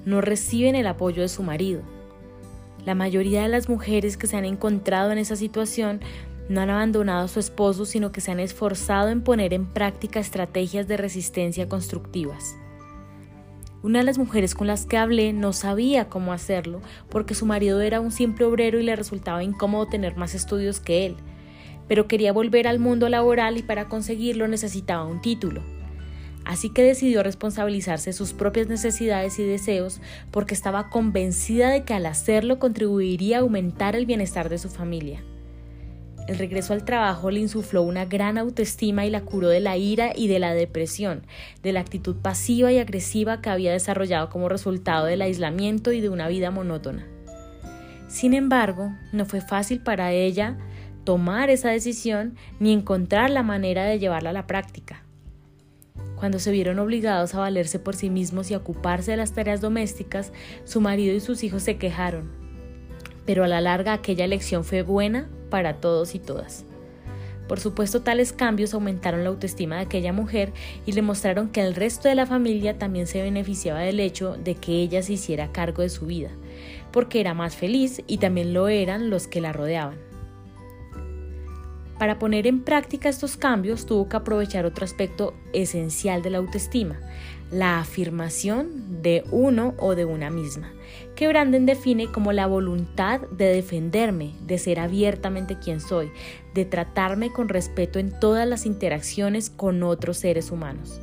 no 0.05 0.23
reciben 0.23 0.75
el 0.75 0.89
apoyo 0.89 1.23
de 1.23 1.29
su 1.29 1.45
marido. 1.45 1.83
La 2.85 2.97
mayoría 2.97 3.43
de 3.43 3.49
las 3.49 3.69
mujeres 3.69 4.17
que 4.17 4.27
se 4.27 4.37
han 4.37 4.45
encontrado 4.45 5.13
en 5.13 5.19
esa 5.19 5.35
situación 5.35 6.01
no 6.49 6.61
han 6.61 6.71
abandonado 6.71 7.25
a 7.25 7.29
su 7.29 7.41
esposo, 7.41 7.85
sino 7.85 8.13
que 8.13 8.21
se 8.21 8.31
han 8.31 8.41
esforzado 8.41 9.09
en 9.09 9.23
poner 9.23 9.53
en 9.53 9.67
práctica 9.67 10.21
estrategias 10.21 10.89
de 10.89 10.97
resistencia 10.97 11.69
constructivas. 11.69 12.57
Una 13.83 14.01
de 14.01 14.05
las 14.05 14.19
mujeres 14.19 14.55
con 14.55 14.67
las 14.67 14.87
que 14.87 14.97
hablé 14.97 15.33
no 15.33 15.53
sabía 15.53 16.09
cómo 16.09 16.33
hacerlo 16.33 16.81
porque 17.09 17.35
su 17.35 17.47
marido 17.47 17.81
era 17.81 18.01
un 18.01 18.11
simple 18.11 18.45
obrero 18.45 18.81
y 18.81 18.83
le 18.83 18.97
resultaba 18.97 19.45
incómodo 19.45 19.87
tener 19.87 20.17
más 20.17 20.35
estudios 20.35 20.81
que 20.81 21.07
él 21.07 21.17
pero 21.89 22.09
quería 22.09 22.33
volver 22.33 22.67
al 22.67 22.79
mundo 22.79 23.09
laboral 23.09 23.59
y 23.59 23.63
para 23.63 23.89
conseguirlo 23.89 24.49
necesitaba 24.49 25.05
un 25.05 25.21
título. 25.21 25.63
Así 26.45 26.71
que 26.71 26.83
decidió 26.83 27.23
responsabilizarse 27.23 28.11
de 28.11 28.15
sus 28.15 28.33
propias 28.33 28.69
necesidades 28.69 29.39
y 29.39 29.45
deseos 29.45 30.01
porque 30.31 30.55
estaba 30.55 30.91
convencida 30.91 31.71
de 31.71 31.83
que 31.83 31.95
al 31.95 32.07
hacerlo 32.07 32.61
contribuiría 32.61 33.39
a 33.39 33.41
aumentar 33.41 33.97
el 33.97 34.07
bienestar 34.07 34.49
de 34.49 34.59
su 34.59 34.69
familia. 34.69 35.25
El 36.27 36.39
regreso 36.39 36.73
al 36.73 36.85
trabajo 36.85 37.31
le 37.31 37.39
insufló 37.39 37.83
una 37.83 38.05
gran 38.05 38.37
autoestima 38.37 39.07
y 39.07 39.11
la 39.11 39.21
curó 39.21 39.49
de 39.49 39.61
la 39.61 39.77
ira 39.77 40.11
y 40.15 40.27
de 40.27 40.41
la 40.41 40.55
depresión, 40.55 41.23
de 41.63 41.73
la 41.73 41.81
actitud 41.81 42.17
pasiva 42.17 42.73
y 42.73 42.79
agresiva 42.79 43.41
que 43.41 43.51
había 43.51 43.71
desarrollado 43.71 44.29
como 44.29 44.49
resultado 44.49 45.07
del 45.07 45.23
aislamiento 45.23 45.93
y 45.93 46.01
de 46.01 46.09
una 46.09 46.27
vida 46.27 46.51
monótona. 46.51 47.07
Sin 48.09 48.35
embargo, 48.35 48.93
no 49.13 49.25
fue 49.25 49.41
fácil 49.41 49.81
para 49.81 50.11
ella 50.13 50.59
tomar 51.05 51.49
esa 51.49 51.71
decisión 51.71 52.35
ni 52.59 52.73
encontrar 52.73 53.31
la 53.31 53.45
manera 53.45 53.85
de 53.85 54.01
llevarla 54.01 54.31
a 54.31 54.33
la 54.33 54.49
práctica. 54.49 55.05
Cuando 56.17 56.41
se 56.41 56.51
vieron 56.51 56.81
obligados 56.81 57.35
a 57.35 57.41
valerse 57.41 57.79
por 57.79 57.95
sí 57.95 58.11
mismos 58.11 58.51
y 58.51 58.55
a 58.55 58.59
ocuparse 58.59 59.13
de 59.13 59.17
las 59.17 59.33
tareas 59.33 59.61
domésticas, 59.61 60.33
su 60.65 60.81
marido 60.81 61.15
y 61.15 61.21
sus 61.21 61.45
hijos 61.45 61.63
se 61.63 61.77
quejaron. 61.77 62.33
Pero 63.27 63.45
a 63.45 63.49
la 63.49 63.61
larga 63.61 63.93
aquella 63.93 64.25
elección 64.25 64.65
fue 64.65 64.83
buena 64.83 65.29
para 65.51 65.81
todos 65.81 66.15
y 66.15 66.19
todas. 66.19 66.65
Por 67.49 67.61
supuesto, 67.61 68.03
tales 68.03 68.33
cambios 68.33 68.75
aumentaron 68.75 69.23
la 69.23 69.31
autoestima 69.31 69.77
de 69.77 69.83
aquella 69.83 70.13
mujer 70.13 70.53
y 70.85 70.93
le 70.93 71.03
mostraron 71.03 71.49
que 71.49 71.61
el 71.61 71.75
resto 71.75 72.09
de 72.09 72.17
la 72.17 72.27
familia 72.27 72.77
también 72.77 73.07
se 73.07 73.23
beneficiaba 73.23 73.81
del 73.81 74.01
hecho 74.01 74.37
de 74.37 74.57
que 74.57 74.73
ella 74.73 75.03
se 75.03 75.13
hiciera 75.13 75.53
cargo 75.53 75.83
de 75.83 75.89
su 75.89 76.07
vida, 76.07 76.31
porque 76.91 77.21
era 77.21 77.35
más 77.35 77.55
feliz 77.55 78.03
y 78.09 78.19
también 78.19 78.53
lo 78.53 78.69
eran 78.69 79.11
los 79.11 79.29
que 79.29 79.41
la 79.41 79.53
rodeaban. 79.53 80.07
Para 81.99 82.19
poner 82.19 82.47
en 82.47 82.63
práctica 82.63 83.09
estos 83.09 83.37
cambios 83.37 83.87
tuvo 83.87 84.09
que 84.09 84.17
aprovechar 84.17 84.67
otro 84.67 84.85
aspecto 84.85 85.33
esencial 85.55 86.23
de 86.23 86.31
la 86.31 86.39
autoestima, 86.39 87.01
la 87.51 87.79
afirmación 87.79 89.03
de 89.03 89.25
uno 89.31 89.75
o 89.79 89.95
de 89.95 90.05
una 90.05 90.29
misma, 90.29 90.73
que 91.17 91.27
Branden 91.27 91.67
define 91.67 92.07
como 92.13 92.33
la 92.33 92.47
voluntad 92.47 93.23
de 93.33 93.47
defenderme, 93.47 94.35
de 94.47 94.59
ser 94.59 94.79
abiertamente 94.79 95.59
quien 95.59 95.81
soy, 95.81 96.13
de 96.55 96.65
tratarme 96.65 97.33
con 97.33 97.49
respeto 97.49 97.99
en 97.99 98.17
todas 98.21 98.47
las 98.47 98.67
interacciones 98.67 99.51
con 99.51 99.83
otros 99.83 100.19
seres 100.19 100.53
humanos. 100.53 101.01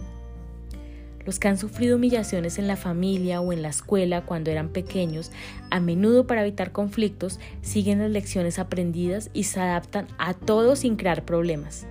Los 1.25 1.39
que 1.39 1.47
han 1.47 1.57
sufrido 1.57 1.95
humillaciones 1.95 2.59
en 2.59 2.67
la 2.67 2.75
familia 2.75 3.41
o 3.41 3.53
en 3.53 3.61
la 3.61 3.69
escuela 3.69 4.25
cuando 4.25 4.51
eran 4.51 4.69
pequeños, 4.69 5.31
a 5.71 5.79
menudo 5.79 6.27
para 6.27 6.41
evitar 6.41 6.71
conflictos, 6.71 7.39
siguen 7.61 7.99
las 7.99 8.11
lecciones 8.11 8.59
aprendidas 8.59 9.29
y 9.33 9.43
se 9.43 9.59
adaptan 9.59 10.07
a 10.17 10.33
todo 10.33 10.75
sin 10.75 10.95
crear 10.95 11.25
problemas. 11.25 11.87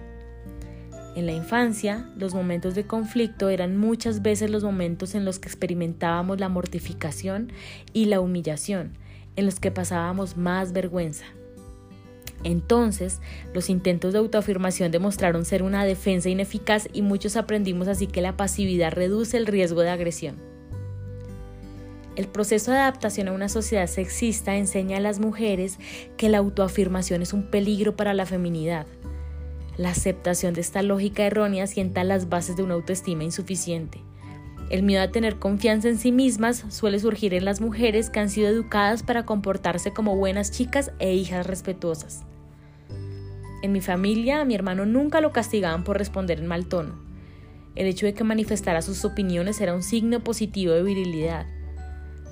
En 1.14 1.26
la 1.26 1.32
infancia, 1.32 2.08
los 2.16 2.32
momentos 2.32 2.74
de 2.74 2.86
conflicto 2.86 3.50
eran 3.50 3.76
muchas 3.76 4.22
veces 4.22 4.50
los 4.50 4.64
momentos 4.64 5.14
en 5.14 5.26
los 5.26 5.38
que 5.38 5.48
experimentábamos 5.48 6.40
la 6.40 6.48
mortificación 6.48 7.52
y 7.92 8.06
la 8.06 8.20
humillación, 8.20 8.96
en 9.36 9.44
los 9.44 9.60
que 9.60 9.70
pasábamos 9.70 10.38
más 10.38 10.72
vergüenza. 10.72 11.26
Entonces, 12.44 13.20
los 13.52 13.68
intentos 13.68 14.14
de 14.14 14.20
autoafirmación 14.20 14.90
demostraron 14.90 15.44
ser 15.44 15.62
una 15.62 15.84
defensa 15.84 16.30
ineficaz 16.30 16.88
y 16.92 17.02
muchos 17.02 17.36
aprendimos 17.36 17.88
así 17.88 18.06
que 18.06 18.22
la 18.22 18.36
pasividad 18.36 18.92
reduce 18.92 19.36
el 19.36 19.46
riesgo 19.46 19.82
de 19.82 19.90
agresión. 19.90 20.36
El 22.16 22.26
proceso 22.26 22.72
de 22.72 22.78
adaptación 22.78 23.28
a 23.28 23.32
una 23.32 23.48
sociedad 23.48 23.86
sexista 23.86 24.56
enseña 24.56 24.96
a 24.96 25.00
las 25.00 25.18
mujeres 25.18 25.78
que 26.16 26.28
la 26.28 26.38
autoafirmación 26.38 27.22
es 27.22 27.32
un 27.32 27.50
peligro 27.50 27.96
para 27.96 28.12
la 28.12 28.26
feminidad. 28.26 28.86
La 29.78 29.90
aceptación 29.90 30.52
de 30.52 30.60
esta 30.60 30.82
lógica 30.82 31.24
errónea 31.24 31.66
sienta 31.66 32.04
las 32.04 32.28
bases 32.28 32.56
de 32.56 32.62
una 32.62 32.74
autoestima 32.74 33.24
insuficiente. 33.24 34.00
El 34.68 34.82
miedo 34.82 35.02
a 35.02 35.10
tener 35.10 35.38
confianza 35.38 35.88
en 35.88 35.98
sí 35.98 36.12
mismas 36.12 36.64
suele 36.68 36.98
surgir 36.98 37.34
en 37.34 37.44
las 37.44 37.60
mujeres 37.60 38.10
que 38.10 38.20
han 38.20 38.28
sido 38.28 38.48
educadas 38.48 39.02
para 39.02 39.24
comportarse 39.24 39.92
como 39.92 40.16
buenas 40.16 40.50
chicas 40.50 40.92
e 40.98 41.14
hijas 41.14 41.46
respetuosas. 41.46 42.24
En 43.62 43.72
mi 43.72 43.80
familia, 43.80 44.40
a 44.40 44.44
mi 44.44 44.54
hermano 44.54 44.86
nunca 44.86 45.20
lo 45.20 45.32
castigaban 45.32 45.84
por 45.84 45.96
responder 45.96 46.38
en 46.40 46.46
mal 46.46 46.66
tono. 46.66 46.94
El 47.74 47.86
hecho 47.86 48.06
de 48.06 48.12
que 48.12 48.24
manifestara 48.24 48.82
sus 48.82 49.04
opiniones 49.04 49.60
era 49.60 49.74
un 49.74 49.82
signo 49.82 50.20
positivo 50.20 50.74
de 50.74 50.82
virilidad. 50.82 51.46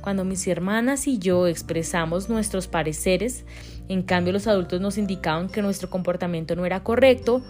Cuando 0.00 0.25
mis 0.25 0.47
hermanas 0.47 1.07
y 1.07 1.19
yo 1.19 1.47
expresamos 1.47 2.28
nuestros 2.28 2.69
pareceres, 2.69 3.45
en 3.88 4.02
cambio 4.02 4.33
los 4.33 4.47
adultos 4.47 4.80
nos 4.80 4.97
indicaban 4.97 5.49
que 5.49 5.62
nuestro 5.62 5.90
comportamiento 5.90 6.57
no 6.57 6.64
era 6.64 6.83
correcto 6.83 7.42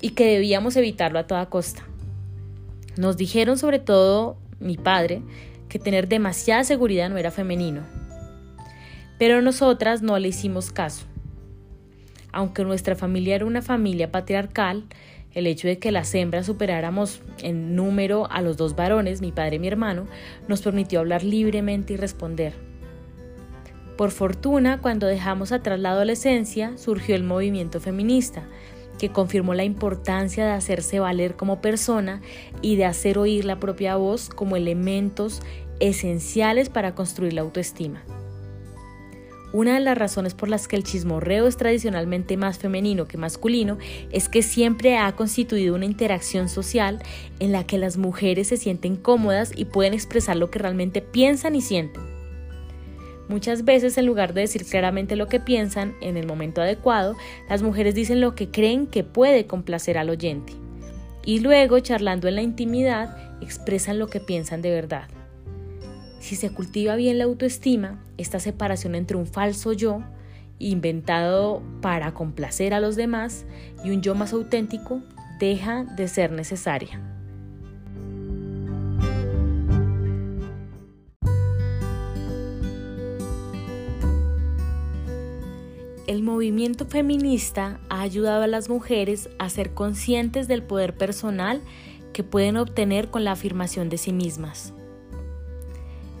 y 0.00 0.10
que 0.10 0.26
debíamos 0.26 0.76
evitarlo 0.76 1.18
a 1.18 1.26
toda 1.26 1.50
costa. 1.50 1.82
Nos 2.96 3.16
dijeron 3.16 3.58
sobre 3.58 3.78
todo 3.78 4.38
mi 4.60 4.76
padre 4.76 5.22
que 5.68 5.78
tener 5.78 6.08
demasiada 6.08 6.64
seguridad 6.64 7.10
no 7.10 7.18
era 7.18 7.30
femenino. 7.30 7.82
Pero 9.18 9.42
nosotras 9.42 10.00
no 10.02 10.18
le 10.18 10.28
hicimos 10.28 10.72
caso. 10.72 11.04
Aunque 12.32 12.64
nuestra 12.64 12.96
familia 12.96 13.36
era 13.36 13.44
una 13.44 13.60
familia 13.60 14.10
patriarcal, 14.10 14.84
el 15.34 15.46
hecho 15.46 15.68
de 15.68 15.78
que 15.78 15.92
las 15.92 16.14
hembras 16.14 16.46
superáramos 16.46 17.22
en 17.42 17.76
número 17.76 18.30
a 18.30 18.42
los 18.42 18.56
dos 18.56 18.74
varones, 18.74 19.20
mi 19.20 19.32
padre 19.32 19.56
y 19.56 19.58
mi 19.58 19.68
hermano, 19.68 20.06
nos 20.48 20.62
permitió 20.62 21.00
hablar 21.00 21.22
libremente 21.22 21.94
y 21.94 21.96
responder. 21.96 22.54
Por 23.96 24.10
fortuna, 24.10 24.80
cuando 24.80 25.06
dejamos 25.06 25.52
atrás 25.52 25.78
la 25.78 25.90
adolescencia, 25.90 26.76
surgió 26.78 27.14
el 27.14 27.22
movimiento 27.22 27.80
feminista, 27.80 28.48
que 28.98 29.10
confirmó 29.10 29.54
la 29.54 29.64
importancia 29.64 30.44
de 30.44 30.52
hacerse 30.52 31.00
valer 31.00 31.36
como 31.36 31.60
persona 31.60 32.20
y 32.60 32.76
de 32.76 32.86
hacer 32.86 33.18
oír 33.18 33.44
la 33.44 33.60
propia 33.60 33.96
voz 33.96 34.28
como 34.28 34.56
elementos 34.56 35.42
esenciales 35.80 36.68
para 36.68 36.94
construir 36.94 37.32
la 37.34 37.42
autoestima. 37.42 38.02
Una 39.52 39.74
de 39.74 39.80
las 39.80 39.98
razones 39.98 40.34
por 40.34 40.48
las 40.48 40.68
que 40.68 40.76
el 40.76 40.84
chismorreo 40.84 41.48
es 41.48 41.56
tradicionalmente 41.56 42.36
más 42.36 42.58
femenino 42.58 43.08
que 43.08 43.18
masculino 43.18 43.78
es 44.12 44.28
que 44.28 44.42
siempre 44.42 44.96
ha 44.96 45.10
constituido 45.16 45.74
una 45.74 45.86
interacción 45.86 46.48
social 46.48 47.02
en 47.40 47.50
la 47.50 47.64
que 47.64 47.76
las 47.76 47.96
mujeres 47.96 48.46
se 48.48 48.56
sienten 48.56 48.94
cómodas 48.94 49.50
y 49.56 49.64
pueden 49.64 49.92
expresar 49.92 50.36
lo 50.36 50.50
que 50.52 50.60
realmente 50.60 51.02
piensan 51.02 51.56
y 51.56 51.62
sienten. 51.62 52.04
Muchas 53.28 53.64
veces 53.64 53.98
en 53.98 54.06
lugar 54.06 54.34
de 54.34 54.42
decir 54.42 54.64
claramente 54.64 55.16
lo 55.16 55.26
que 55.26 55.40
piensan 55.40 55.94
en 56.00 56.16
el 56.16 56.26
momento 56.26 56.60
adecuado, 56.60 57.16
las 57.48 57.62
mujeres 57.62 57.94
dicen 57.94 58.20
lo 58.20 58.36
que 58.36 58.50
creen 58.50 58.86
que 58.86 59.02
puede 59.02 59.46
complacer 59.46 59.98
al 59.98 60.10
oyente. 60.10 60.52
Y 61.24 61.40
luego, 61.40 61.78
charlando 61.80 62.28
en 62.28 62.36
la 62.36 62.42
intimidad, 62.42 63.16
expresan 63.40 63.98
lo 63.98 64.08
que 64.08 64.20
piensan 64.20 64.62
de 64.62 64.70
verdad. 64.70 65.08
Si 66.20 66.36
se 66.36 66.50
cultiva 66.50 66.94
bien 66.94 67.18
la 67.18 67.24
autoestima, 67.24 68.00
esta 68.16 68.38
separación 68.38 68.94
entre 68.94 69.16
un 69.16 69.26
falso 69.26 69.72
yo, 69.72 70.04
inventado 70.58 71.62
para 71.80 72.12
complacer 72.14 72.74
a 72.74 72.80
los 72.80 72.94
demás, 72.94 73.46
y 73.84 73.90
un 73.90 74.02
yo 74.02 74.14
más 74.14 74.32
auténtico, 74.32 75.02
deja 75.40 75.84
de 75.84 76.06
ser 76.06 76.30
necesaria. 76.30 77.00
el 86.10 86.24
movimiento 86.24 86.86
feminista 86.86 87.78
ha 87.88 88.00
ayudado 88.00 88.42
a 88.42 88.48
las 88.48 88.68
mujeres 88.68 89.30
a 89.38 89.48
ser 89.48 89.74
conscientes 89.74 90.48
del 90.48 90.60
poder 90.60 90.96
personal 90.96 91.62
que 92.12 92.24
pueden 92.24 92.56
obtener 92.56 93.10
con 93.10 93.22
la 93.22 93.30
afirmación 93.30 93.88
de 93.88 93.96
sí 93.96 94.12
mismas. 94.12 94.74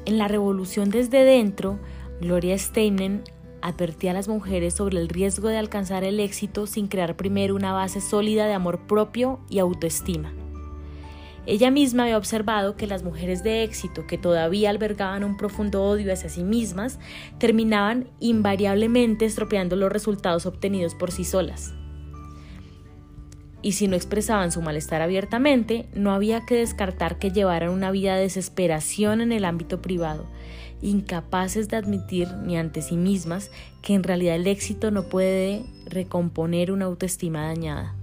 En 0.06 0.18
la 0.18 0.28
revolución 0.28 0.90
desde 0.90 1.24
dentro, 1.24 1.78
Gloria 2.20 2.56
Steinem 2.56 3.22
advertía 3.62 4.12
a 4.12 4.14
las 4.14 4.28
mujeres 4.28 4.74
sobre 4.74 4.98
el 4.98 5.08
riesgo 5.08 5.48
de 5.48 5.58
alcanzar 5.58 6.04
el 6.04 6.20
éxito 6.20 6.66
sin 6.66 6.88
crear 6.88 7.16
primero 7.16 7.54
una 7.54 7.72
base 7.72 8.00
sólida 8.00 8.46
de 8.46 8.54
amor 8.54 8.86
propio 8.86 9.40
y 9.48 9.58
autoestima. 9.58 10.32
Ella 11.46 11.70
misma 11.70 12.04
había 12.04 12.18
observado 12.18 12.76
que 12.76 12.86
las 12.86 13.02
mujeres 13.02 13.42
de 13.42 13.62
éxito, 13.62 14.06
que 14.06 14.18
todavía 14.18 14.70
albergaban 14.70 15.24
un 15.24 15.36
profundo 15.36 15.82
odio 15.82 16.12
hacia 16.12 16.28
sí 16.28 16.44
mismas, 16.44 16.98
terminaban 17.38 18.08
invariablemente 18.20 19.24
estropeando 19.24 19.74
los 19.76 19.90
resultados 19.90 20.46
obtenidos 20.46 20.94
por 20.94 21.10
sí 21.10 21.24
solas. 21.24 21.74
Y 23.62 23.72
si 23.72 23.88
no 23.88 23.96
expresaban 23.96 24.52
su 24.52 24.62
malestar 24.62 25.02
abiertamente, 25.02 25.86
no 25.94 26.12
había 26.12 26.46
que 26.46 26.56
descartar 26.56 27.18
que 27.18 27.30
llevaran 27.30 27.70
una 27.70 27.90
vida 27.90 28.14
de 28.14 28.22
desesperación 28.22 29.20
en 29.20 29.32
el 29.32 29.44
ámbito 29.44 29.82
privado, 29.82 30.26
incapaces 30.80 31.68
de 31.68 31.76
admitir 31.76 32.28
ni 32.44 32.56
ante 32.56 32.80
sí 32.80 32.96
mismas 32.96 33.50
que 33.82 33.94
en 33.94 34.02
realidad 34.02 34.36
el 34.36 34.46
éxito 34.46 34.90
no 34.90 35.04
puede 35.04 35.64
recomponer 35.86 36.72
una 36.72 36.86
autoestima 36.86 37.46
dañada. 37.46 37.94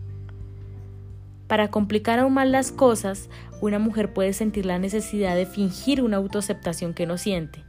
Para 1.48 1.72
complicar 1.72 2.20
aún 2.20 2.34
más 2.34 2.48
las 2.48 2.72
cosas, 2.72 3.30
una 3.62 3.80
mujer 3.80 4.14
puede 4.14 4.34
sentir 4.34 4.66
la 4.66 4.80
necesidad 4.80 5.36
de 5.36 5.46
fingir 5.46 6.04
una 6.04 6.18
autoaceptación 6.18 6.94
que 6.94 7.08
no 7.08 7.18
siente, 7.18 7.64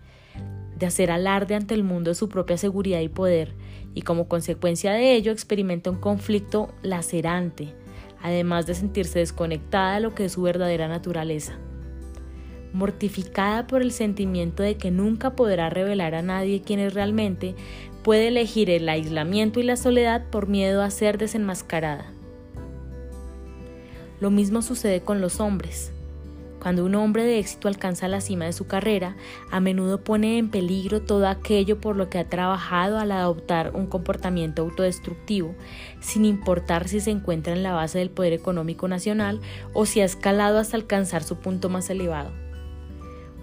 de 0.78 0.87
hacer 0.87 1.11
alarde 1.11 1.54
ante 1.54 1.75
el 1.75 1.82
mundo 1.82 2.11
de 2.11 2.14
su 2.14 2.28
propia 2.28 2.56
seguridad 2.56 3.00
y 3.00 3.08
poder, 3.08 3.54
y 3.94 4.02
como 4.02 4.28
consecuencia 4.28 4.92
de 4.92 5.14
ello 5.14 5.32
experimenta 5.32 5.90
un 5.90 5.99
conflicto 5.99 6.73
lacerante, 6.82 7.75
además 8.23 8.66
de 8.66 8.75
sentirse 8.75 9.18
desconectada 9.18 9.94
de 9.94 10.00
lo 10.00 10.14
que 10.14 10.26
es 10.26 10.32
su 10.32 10.42
verdadera 10.42 10.88
naturaleza. 10.88 11.58
Mortificada 12.73 13.66
por 13.66 13.82
el 13.82 13.92
sentimiento 13.92 14.62
de 14.62 14.76
que 14.76 14.90
nunca 14.90 15.35
podrá 15.35 15.70
revelar 15.70 16.14
a 16.14 16.23
nadie 16.23 16.62
quién 16.62 16.80
es 16.80 16.94
realmente, 16.94 17.54
puede 18.04 18.28
elegir 18.28 18.70
el 18.70 18.88
aislamiento 18.88 19.58
y 19.58 19.64
la 19.64 19.76
soledad 19.76 20.26
por 20.30 20.49
miedo 20.49 20.82
a 20.82 20.90
ser 20.90 21.18
desenmascarada. 21.18 22.12
Lo 24.20 24.30
mismo 24.30 24.62
sucede 24.62 25.00
con 25.00 25.20
los 25.20 25.40
hombres. 25.40 25.92
Cuando 26.60 26.84
un 26.84 26.94
hombre 26.96 27.22
de 27.22 27.38
éxito 27.38 27.68
alcanza 27.68 28.08
la 28.08 28.20
cima 28.20 28.44
de 28.44 28.52
su 28.52 28.66
carrera, 28.66 29.16
a 29.50 29.60
menudo 29.60 30.02
pone 30.02 30.38
en 30.38 30.50
peligro 30.50 31.00
todo 31.02 31.28
aquello 31.28 31.80
por 31.80 31.94
lo 31.96 32.10
que 32.10 32.18
ha 32.18 32.28
trabajado 32.28 32.98
al 32.98 33.12
adoptar 33.12 33.72
un 33.74 33.86
comportamiento 33.86 34.62
autodestructivo, 34.62 35.54
sin 36.00 36.24
importar 36.24 36.88
si 36.88 37.00
se 37.00 37.10
encuentra 37.10 37.52
en 37.52 37.62
la 37.62 37.72
base 37.72 37.98
del 37.98 38.10
poder 38.10 38.32
económico 38.32 38.88
nacional 38.88 39.40
o 39.72 39.86
si 39.86 40.00
ha 40.00 40.04
escalado 40.04 40.58
hasta 40.58 40.76
alcanzar 40.76 41.22
su 41.22 41.36
punto 41.36 41.68
más 41.68 41.90
elevado. 41.90 42.32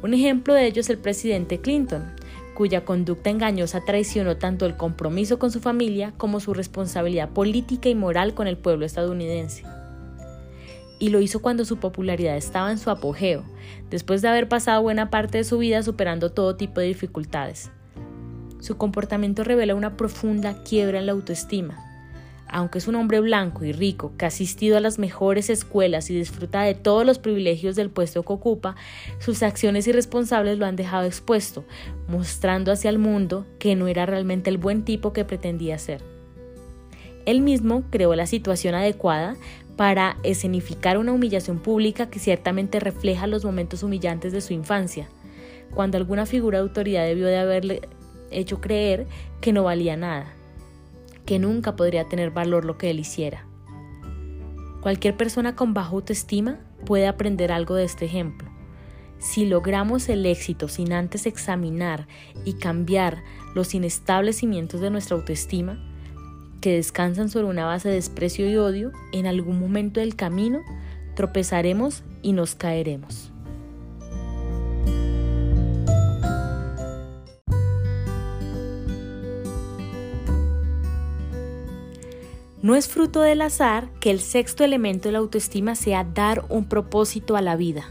Un 0.03 0.13
ejemplo 0.13 0.53
de 0.53 0.67
ello 0.67 0.81
es 0.81 0.89
el 0.89 0.97
presidente 0.97 1.61
Clinton, 1.61 2.13
cuya 2.53 2.83
conducta 2.83 3.29
engañosa 3.29 3.81
traicionó 3.85 4.37
tanto 4.37 4.65
el 4.65 4.75
compromiso 4.75 5.39
con 5.39 5.51
su 5.51 5.61
familia 5.61 6.13
como 6.17 6.39
su 6.39 6.53
responsabilidad 6.53 7.29
política 7.29 7.87
y 7.89 7.95
moral 7.95 8.33
con 8.33 8.47
el 8.47 8.57
pueblo 8.57 8.85
estadounidense 8.85 9.63
y 10.99 11.09
lo 11.09 11.21
hizo 11.21 11.41
cuando 11.41 11.65
su 11.65 11.77
popularidad 11.77 12.37
estaba 12.37 12.71
en 12.71 12.77
su 12.77 12.89
apogeo, 12.89 13.43
después 13.89 14.21
de 14.21 14.29
haber 14.29 14.47
pasado 14.47 14.81
buena 14.81 15.09
parte 15.09 15.37
de 15.39 15.43
su 15.43 15.57
vida 15.57 15.83
superando 15.83 16.31
todo 16.31 16.55
tipo 16.55 16.79
de 16.79 16.87
dificultades. 16.87 17.71
Su 18.59 18.77
comportamiento 18.77 19.43
revela 19.43 19.75
una 19.75 19.97
profunda 19.97 20.63
quiebra 20.63 20.99
en 20.99 21.05
la 21.05 21.11
autoestima. 21.11 21.81
Aunque 22.47 22.77
es 22.77 22.87
un 22.87 22.95
hombre 22.95 23.19
blanco 23.19 23.65
y 23.65 23.71
rico 23.71 24.13
que 24.17 24.25
ha 24.25 24.29
asistido 24.29 24.77
a 24.77 24.79
las 24.79 24.97
mejores 24.99 25.49
escuelas 25.49 26.09
y 26.09 26.15
disfruta 26.15 26.61
de 26.61 26.73
todos 26.73 27.05
los 27.05 27.19
privilegios 27.19 27.75
del 27.75 27.89
puesto 27.89 28.23
que 28.23 28.33
ocupa, 28.33 28.75
sus 29.19 29.43
acciones 29.43 29.87
irresponsables 29.87 30.57
lo 30.57 30.65
han 30.65 30.75
dejado 30.75 31.05
expuesto, 31.05 31.65
mostrando 32.07 32.71
hacia 32.71 32.89
el 32.89 32.99
mundo 32.99 33.45
que 33.59 33.75
no 33.75 33.87
era 33.87 34.05
realmente 34.05 34.49
el 34.49 34.57
buen 34.57 34.83
tipo 34.83 35.11
que 35.11 35.25
pretendía 35.25 35.77
ser. 35.77 36.01
Él 37.25 37.41
mismo 37.41 37.83
creó 37.89 38.15
la 38.15 38.27
situación 38.27 38.75
adecuada 38.75 39.35
para 39.75 40.17
escenificar 40.23 40.97
una 40.97 41.11
humillación 41.11 41.59
pública 41.59 42.09
que 42.09 42.19
ciertamente 42.19 42.79
refleja 42.79 43.27
los 43.27 43.43
momentos 43.43 43.83
humillantes 43.83 44.31
de 44.31 44.41
su 44.41 44.53
infancia, 44.53 45.07
cuando 45.73 45.97
alguna 45.97 46.25
figura 46.25 46.59
de 46.59 46.63
autoridad 46.63 47.05
debió 47.05 47.27
de 47.27 47.37
haberle 47.37 47.81
hecho 48.31 48.61
creer 48.61 49.07
que 49.41 49.53
no 49.53 49.63
valía 49.63 49.97
nada, 49.97 50.33
que 51.25 51.39
nunca 51.39 51.75
podría 51.75 52.07
tener 52.07 52.31
valor 52.31 52.65
lo 52.65 52.77
que 52.77 52.89
él 52.89 52.99
hiciera. 52.99 53.45
Cualquier 54.81 55.17
persona 55.17 55.55
con 55.55 55.73
baja 55.73 55.91
autoestima 55.91 56.59
puede 56.85 57.07
aprender 57.07 57.51
algo 57.51 57.75
de 57.75 57.85
este 57.85 58.05
ejemplo. 58.05 58.49
Si 59.17 59.45
logramos 59.45 60.07
el 60.09 60.25
éxito 60.25 60.67
sin 60.67 60.93
antes 60.93 61.25
examinar 61.25 62.07
y 62.43 62.53
cambiar 62.53 63.23
los 63.55 63.73
inestables 63.73 64.37
cimientos 64.37 64.81
de 64.81 64.91
nuestra 64.91 65.15
autoestima, 65.15 65.79
que 66.65 66.77
descansan 66.77 67.29
sobre 67.29 67.45
una 67.45 67.67
base 67.67 67.89
de 67.89 67.93
desprecio 67.93 68.49
y 68.49 68.57
odio, 68.57 68.91
en 69.11 69.27
algún 69.27 69.59
momento 69.59 69.99
del 69.99 70.15
camino 70.15 70.63
tropezaremos 71.13 72.01
y 72.23 72.33
nos 72.33 72.55
caeremos. 72.55 73.31
No 82.63 82.73
es 82.73 82.87
fruto 82.87 83.21
del 83.21 83.43
azar 83.43 83.91
que 83.99 84.09
el 84.09 84.19
sexto 84.19 84.63
elemento 84.63 85.09
de 85.09 85.11
la 85.11 85.19
autoestima 85.19 85.75
sea 85.75 86.03
dar 86.03 86.45
un 86.49 86.67
propósito 86.67 87.35
a 87.35 87.43
la 87.43 87.55
vida. 87.55 87.85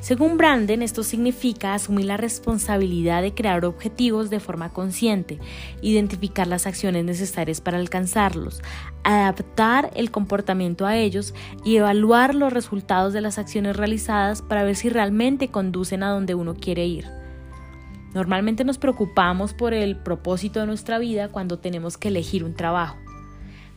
Según 0.00 0.38
Branden, 0.38 0.80
esto 0.80 1.02
significa 1.02 1.74
asumir 1.74 2.06
la 2.06 2.16
responsabilidad 2.16 3.20
de 3.20 3.34
crear 3.34 3.66
objetivos 3.66 4.30
de 4.30 4.40
forma 4.40 4.70
consciente, 4.70 5.38
identificar 5.82 6.46
las 6.46 6.66
acciones 6.66 7.04
necesarias 7.04 7.60
para 7.60 7.76
alcanzarlos, 7.76 8.62
adaptar 9.04 9.90
el 9.94 10.10
comportamiento 10.10 10.86
a 10.86 10.96
ellos 10.96 11.34
y 11.64 11.76
evaluar 11.76 12.34
los 12.34 12.50
resultados 12.50 13.12
de 13.12 13.20
las 13.20 13.36
acciones 13.36 13.76
realizadas 13.76 14.40
para 14.40 14.64
ver 14.64 14.74
si 14.74 14.88
realmente 14.88 15.48
conducen 15.48 16.02
a 16.02 16.08
donde 16.08 16.34
uno 16.34 16.54
quiere 16.54 16.86
ir. 16.86 17.06
Normalmente 18.14 18.64
nos 18.64 18.78
preocupamos 18.78 19.52
por 19.52 19.74
el 19.74 19.96
propósito 19.96 20.60
de 20.60 20.66
nuestra 20.66 20.98
vida 20.98 21.28
cuando 21.28 21.58
tenemos 21.58 21.98
que 21.98 22.08
elegir 22.08 22.42
un 22.42 22.54
trabajo. 22.54 22.96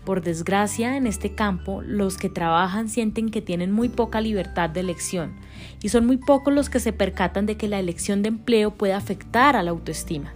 Por 0.06 0.22
desgracia, 0.22 0.98
en 0.98 1.08
este 1.08 1.34
campo, 1.34 1.82
los 1.82 2.18
que 2.18 2.30
trabajan 2.30 2.90
sienten 2.90 3.30
que 3.30 3.42
tienen 3.42 3.72
muy 3.72 3.88
poca 3.88 4.20
libertad 4.20 4.70
de 4.70 4.82
elección 4.82 5.34
y 5.82 5.90
son 5.90 6.06
muy 6.06 6.18
pocos 6.18 6.54
los 6.54 6.70
que 6.70 6.82
se 6.82 6.92
percatan 6.92 7.46
de 7.46 7.56
que 7.56 7.70
la 7.70 7.80
elección 7.80 8.22
de 8.22 8.30
empleo 8.30 8.72
puede 8.72 8.94
afectar 8.94 9.56
a 9.56 9.64
la 9.64 9.72
autoestima. 9.72 10.34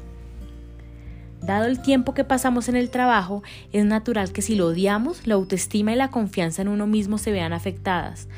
Dado 1.42 1.66
el 1.66 1.82
tiempo 1.82 2.14
que 2.14 2.24
pasamos 2.24 2.70
en 2.70 2.78
el 2.78 2.90
trabajo, 2.90 3.44
es 3.74 3.86
natural 3.86 4.32
que 4.32 4.42
si 4.42 4.56
lo 4.56 4.68
odiamos, 4.68 5.28
la 5.28 5.36
autoestima 5.36 5.92
y 5.92 5.96
la 5.96 6.12
confianza 6.12 6.62
en 6.62 6.70
uno 6.70 6.88
mismo 6.88 7.18
se 7.18 7.32
vean 7.32 7.52
afectadas, 7.52 8.30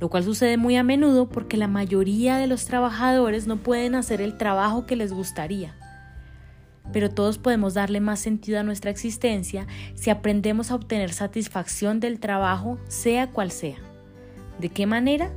lo 0.00 0.08
cual 0.08 0.24
sucede 0.24 0.56
muy 0.56 0.76
a 0.76 0.82
menudo 0.82 1.28
porque 1.28 1.58
la 1.58 1.68
mayoría 1.68 2.38
de 2.38 2.46
los 2.46 2.64
trabajadores 2.64 3.46
no 3.46 3.58
pueden 3.58 3.94
hacer 3.94 4.22
el 4.22 4.38
trabajo 4.38 4.86
que 4.86 4.96
les 4.96 5.12
gustaría 5.12 5.74
pero 6.92 7.10
todos 7.10 7.38
podemos 7.38 7.74
darle 7.74 8.00
más 8.00 8.20
sentido 8.20 8.60
a 8.60 8.62
nuestra 8.62 8.90
existencia 8.90 9.66
si 9.94 10.10
aprendemos 10.10 10.70
a 10.70 10.74
obtener 10.74 11.12
satisfacción 11.12 12.00
del 12.00 12.20
trabajo, 12.20 12.78
sea 12.88 13.30
cual 13.30 13.50
sea. 13.50 13.76
¿De 14.58 14.68
qué 14.70 14.86
manera? 14.86 15.30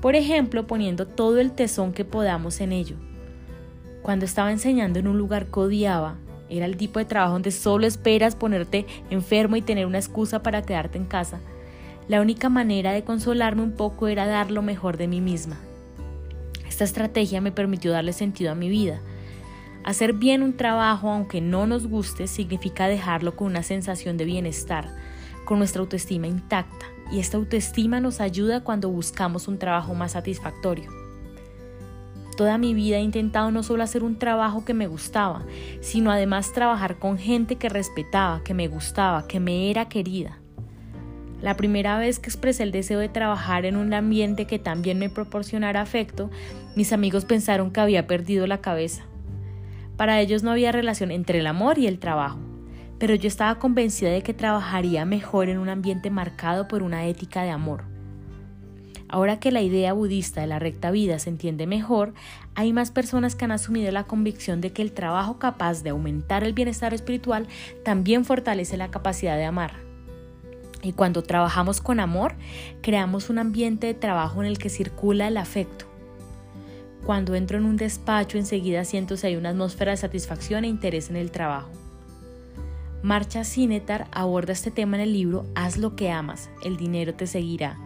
Por 0.00 0.16
ejemplo, 0.16 0.66
poniendo 0.66 1.06
todo 1.06 1.40
el 1.40 1.52
tesón 1.52 1.92
que 1.92 2.04
podamos 2.04 2.60
en 2.60 2.72
ello. 2.72 2.96
Cuando 4.02 4.24
estaba 4.24 4.50
enseñando 4.50 4.98
en 4.98 5.06
un 5.06 5.18
lugar 5.18 5.46
que 5.46 5.60
odiaba, 5.60 6.16
era 6.48 6.66
el 6.66 6.76
tipo 6.76 6.98
de 6.98 7.04
trabajo 7.04 7.34
donde 7.34 7.50
solo 7.50 7.86
esperas 7.86 8.34
ponerte 8.34 8.86
enfermo 9.10 9.56
y 9.56 9.62
tener 9.62 9.86
una 9.86 9.98
excusa 9.98 10.42
para 10.42 10.62
quedarte 10.62 10.98
en 10.98 11.04
casa. 11.04 11.40
La 12.08 12.20
única 12.20 12.48
manera 12.48 12.92
de 12.92 13.04
consolarme 13.04 13.62
un 13.62 13.72
poco 13.72 14.08
era 14.08 14.26
dar 14.26 14.50
lo 14.50 14.60
mejor 14.60 14.96
de 14.96 15.08
mí 15.08 15.20
misma. 15.20 15.56
Esta 16.68 16.84
estrategia 16.84 17.40
me 17.40 17.52
permitió 17.52 17.92
darle 17.92 18.12
sentido 18.12 18.50
a 18.50 18.56
mi 18.56 18.68
vida 18.68 19.00
Hacer 19.84 20.12
bien 20.12 20.44
un 20.44 20.56
trabajo, 20.56 21.10
aunque 21.10 21.40
no 21.40 21.66
nos 21.66 21.88
guste, 21.88 22.28
significa 22.28 22.86
dejarlo 22.86 23.34
con 23.34 23.48
una 23.48 23.64
sensación 23.64 24.16
de 24.16 24.24
bienestar, 24.24 24.94
con 25.44 25.58
nuestra 25.58 25.80
autoestima 25.80 26.28
intacta, 26.28 26.86
y 27.10 27.18
esta 27.18 27.36
autoestima 27.36 27.98
nos 27.98 28.20
ayuda 28.20 28.62
cuando 28.62 28.88
buscamos 28.90 29.48
un 29.48 29.58
trabajo 29.58 29.94
más 29.94 30.12
satisfactorio. 30.12 30.88
Toda 32.36 32.58
mi 32.58 32.74
vida 32.74 32.98
he 32.98 33.02
intentado 33.02 33.50
no 33.50 33.64
solo 33.64 33.82
hacer 33.82 34.04
un 34.04 34.18
trabajo 34.18 34.64
que 34.64 34.72
me 34.72 34.86
gustaba, 34.86 35.44
sino 35.80 36.12
además 36.12 36.52
trabajar 36.52 36.98
con 36.98 37.18
gente 37.18 37.56
que 37.56 37.68
respetaba, 37.68 38.42
que 38.44 38.54
me 38.54 38.68
gustaba, 38.68 39.26
que 39.26 39.40
me 39.40 39.68
era 39.68 39.88
querida. 39.88 40.38
La 41.42 41.56
primera 41.56 41.98
vez 41.98 42.20
que 42.20 42.30
expresé 42.30 42.62
el 42.62 42.70
deseo 42.70 43.00
de 43.00 43.08
trabajar 43.08 43.66
en 43.66 43.76
un 43.76 43.92
ambiente 43.92 44.46
que 44.46 44.60
también 44.60 45.00
me 45.00 45.10
proporcionara 45.10 45.80
afecto, 45.80 46.30
mis 46.76 46.92
amigos 46.92 47.24
pensaron 47.24 47.72
que 47.72 47.80
había 47.80 48.06
perdido 48.06 48.46
la 48.46 48.60
cabeza. 48.60 49.04
Para 50.02 50.20
ellos 50.20 50.42
no 50.42 50.50
había 50.50 50.72
relación 50.72 51.12
entre 51.12 51.38
el 51.38 51.46
amor 51.46 51.78
y 51.78 51.86
el 51.86 52.00
trabajo. 52.00 52.40
pero 52.98 53.14
yo 53.14 53.28
estaba 53.28 53.60
convencida 53.60 54.10
de 54.10 54.22
que 54.22 54.34
trabajaría 54.34 55.04
mejor 55.04 55.48
en 55.48 55.58
un 55.58 55.68
ambiente 55.68 56.10
marcado 56.10 56.66
por 56.66 56.82
una 56.82 57.06
ética 57.06 57.44
de 57.44 57.50
amor. 57.50 57.84
Ahora 59.08 59.38
que 59.38 59.52
la 59.52 59.60
idea 59.60 59.92
budista 59.92 60.40
de 60.40 60.48
la 60.48 60.58
recta 60.58 60.90
vida 60.90 61.20
se 61.20 61.30
entiende 61.30 61.68
mejor, 61.68 62.14
hay 62.56 62.72
más 62.72 62.90
personas 62.90 63.36
que 63.36 63.44
han 63.44 63.52
asumido 63.52 63.92
la 63.92 64.02
convicción 64.02 64.60
de 64.60 64.72
que 64.72 64.82
el 64.82 64.90
trabajo 64.90 65.38
capaz 65.38 65.84
de 65.84 65.90
aumentar 65.90 66.42
el 66.42 66.52
bienestar 66.52 66.92
espiritual 66.94 67.46
también 67.84 68.24
fortalece 68.24 68.76
la 68.76 68.90
capacidad 68.90 69.36
de 69.36 69.44
amar. 69.44 69.74
Y 70.82 70.94
cuando 70.94 71.22
trabajamos 71.22 71.80
con 71.80 72.00
amor, 72.00 72.34
creamos 72.80 73.30
un 73.30 73.38
ambiente 73.38 73.86
de 73.86 73.94
trabajo 73.94 74.42
en 74.42 74.48
el 74.48 74.58
que 74.58 74.68
circula 74.68 75.28
el 75.28 75.36
afecto. 75.36 75.91
Cuando 77.04 77.34
entro 77.34 77.58
en 77.58 77.64
un 77.64 77.76
despacho, 77.76 78.38
enseguida 78.38 78.84
siento 78.84 79.16
si 79.16 79.26
hay 79.26 79.36
una 79.36 79.50
atmósfera 79.50 79.90
de 79.90 79.96
satisfacción 79.96 80.64
e 80.64 80.68
interés 80.68 81.10
en 81.10 81.16
el 81.16 81.30
trabajo. 81.30 81.70
Marcha 83.02 83.44
Cinetar 83.44 84.06
aborda 84.12 84.52
este 84.52 84.70
tema 84.70 84.96
en 84.96 85.02
el 85.02 85.12
libro 85.12 85.44
Haz 85.54 85.76
lo 85.76 85.96
que 85.96 86.10
amas, 86.10 86.50
el 86.64 86.76
dinero 86.76 87.14
te 87.14 87.26
seguirá 87.26 87.76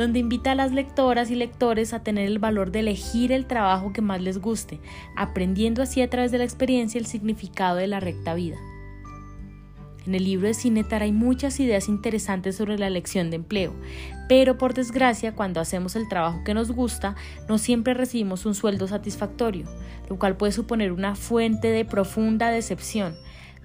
donde 0.00 0.18
invita 0.18 0.52
a 0.52 0.54
las 0.54 0.72
lectoras 0.72 1.30
y 1.30 1.34
lectores 1.34 1.92
a 1.92 2.02
tener 2.02 2.26
el 2.26 2.38
valor 2.38 2.70
de 2.70 2.80
elegir 2.80 3.32
el 3.32 3.46
trabajo 3.46 3.92
que 3.92 4.00
más 4.00 4.20
les 4.20 4.38
guste, 4.38 4.80
aprendiendo 5.16 5.82
así 5.82 6.00
a 6.00 6.08
través 6.08 6.32
de 6.32 6.38
la 6.38 6.44
experiencia 6.44 6.98
el 6.98 7.06
significado 7.06 7.76
de 7.76 7.86
la 7.86 8.00
recta 8.00 8.34
vida. 8.34 8.56
En 10.06 10.14
el 10.14 10.24
libro 10.24 10.46
de 10.46 10.54
Cinetar 10.54 11.02
hay 11.02 11.12
muchas 11.12 11.60
ideas 11.60 11.88
interesantes 11.88 12.56
sobre 12.56 12.78
la 12.78 12.86
elección 12.86 13.30
de 13.30 13.36
empleo, 13.36 13.74
pero 14.28 14.56
por 14.56 14.72
desgracia 14.72 15.34
cuando 15.34 15.60
hacemos 15.60 15.94
el 15.94 16.08
trabajo 16.08 16.42
que 16.44 16.54
nos 16.54 16.72
gusta 16.72 17.16
no 17.48 17.58
siempre 17.58 17.92
recibimos 17.92 18.46
un 18.46 18.54
sueldo 18.54 18.88
satisfactorio, 18.88 19.66
lo 20.08 20.18
cual 20.18 20.36
puede 20.36 20.52
suponer 20.52 20.92
una 20.92 21.16
fuente 21.16 21.68
de 21.68 21.84
profunda 21.84 22.50
decepción, 22.50 23.14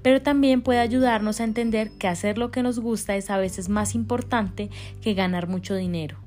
pero 0.02 0.22
también 0.22 0.62
puede 0.62 0.80
ayudarnos 0.80 1.40
a 1.40 1.46
entender 1.46 1.92
que 1.98 2.08
hacer 2.08 2.38
lo 2.38 2.52
que 2.52 2.64
nos 2.64 2.80
gusta 2.80 3.16
es 3.16 3.30
a 3.30 3.38
veces 3.38 3.70
más 3.70 3.96
importante 3.96 4.70
que 5.02 5.14
ganar 5.14 5.48
mucho 5.48 5.74
dinero. 5.76 6.18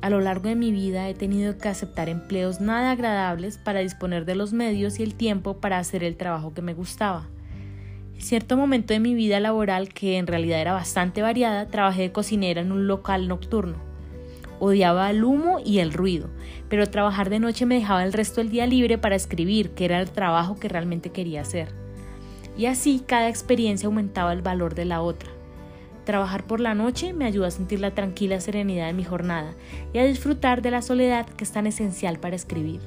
A 0.00 0.10
lo 0.10 0.20
largo 0.20 0.48
de 0.48 0.54
mi 0.54 0.70
vida 0.70 1.08
he 1.08 1.14
tenido 1.14 1.58
que 1.58 1.68
aceptar 1.68 2.08
empleos 2.08 2.60
nada 2.60 2.92
agradables 2.92 3.58
para 3.58 3.80
disponer 3.80 4.24
de 4.24 4.34
los 4.34 4.52
medios 4.52 5.00
y 5.00 5.02
el 5.02 5.14
tiempo 5.14 5.58
para 5.58 5.78
hacer 5.78 6.04
el 6.04 6.16
trabajo 6.16 6.54
que 6.54 6.62
me 6.62 6.74
gustaba. 6.74 7.28
Cierto 8.18 8.56
momento 8.56 8.92
de 8.92 9.00
mi 9.00 9.14
vida 9.14 9.38
laboral, 9.38 9.90
que 9.90 10.18
en 10.18 10.26
realidad 10.26 10.60
era 10.60 10.72
bastante 10.72 11.22
variada, 11.22 11.68
trabajé 11.68 12.02
de 12.02 12.12
cocinera 12.12 12.60
en 12.60 12.72
un 12.72 12.88
local 12.88 13.28
nocturno. 13.28 13.76
Odiaba 14.58 15.08
el 15.10 15.22
humo 15.22 15.60
y 15.64 15.78
el 15.78 15.92
ruido, 15.92 16.28
pero 16.68 16.90
trabajar 16.90 17.30
de 17.30 17.38
noche 17.38 17.64
me 17.64 17.76
dejaba 17.76 18.04
el 18.04 18.12
resto 18.12 18.40
del 18.40 18.50
día 18.50 18.66
libre 18.66 18.98
para 18.98 19.14
escribir, 19.14 19.70
que 19.70 19.84
era 19.84 20.00
el 20.00 20.10
trabajo 20.10 20.58
que 20.58 20.68
realmente 20.68 21.10
quería 21.10 21.42
hacer. 21.42 21.68
Y 22.56 22.66
así 22.66 23.04
cada 23.06 23.28
experiencia 23.28 23.86
aumentaba 23.86 24.32
el 24.32 24.42
valor 24.42 24.74
de 24.74 24.84
la 24.84 25.00
otra. 25.00 25.30
Trabajar 26.04 26.44
por 26.44 26.58
la 26.58 26.74
noche 26.74 27.12
me 27.12 27.24
ayuda 27.24 27.46
a 27.46 27.52
sentir 27.52 27.78
la 27.78 27.94
tranquila 27.94 28.40
serenidad 28.40 28.88
de 28.88 28.94
mi 28.94 29.04
jornada 29.04 29.54
y 29.92 29.98
a 29.98 30.04
disfrutar 30.04 30.60
de 30.60 30.72
la 30.72 30.82
soledad 30.82 31.26
que 31.26 31.44
es 31.44 31.52
tan 31.52 31.68
esencial 31.68 32.18
para 32.18 32.34
escribir. 32.34 32.80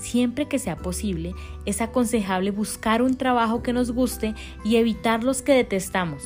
Siempre 0.00 0.48
que 0.48 0.58
sea 0.58 0.76
posible, 0.76 1.34
es 1.66 1.82
aconsejable 1.82 2.50
buscar 2.50 3.02
un 3.02 3.18
trabajo 3.18 3.62
que 3.62 3.74
nos 3.74 3.92
guste 3.92 4.34
y 4.64 4.76
evitar 4.76 5.22
los 5.24 5.42
que 5.42 5.52
detestamos, 5.52 6.22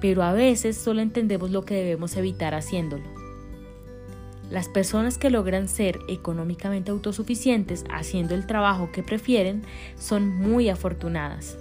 pero 0.00 0.22
a 0.22 0.32
veces 0.32 0.76
solo 0.76 1.00
entendemos 1.00 1.50
lo 1.50 1.64
que 1.64 1.74
debemos 1.74 2.16
evitar 2.16 2.54
haciéndolo. 2.54 3.02
Las 4.50 4.68
personas 4.68 5.18
que 5.18 5.30
logran 5.30 5.66
ser 5.66 5.98
económicamente 6.08 6.92
autosuficientes 6.92 7.84
haciendo 7.90 8.36
el 8.36 8.46
trabajo 8.46 8.92
que 8.92 9.02
prefieren 9.02 9.62
son 9.98 10.28
muy 10.28 10.68
afortunadas. 10.68 11.58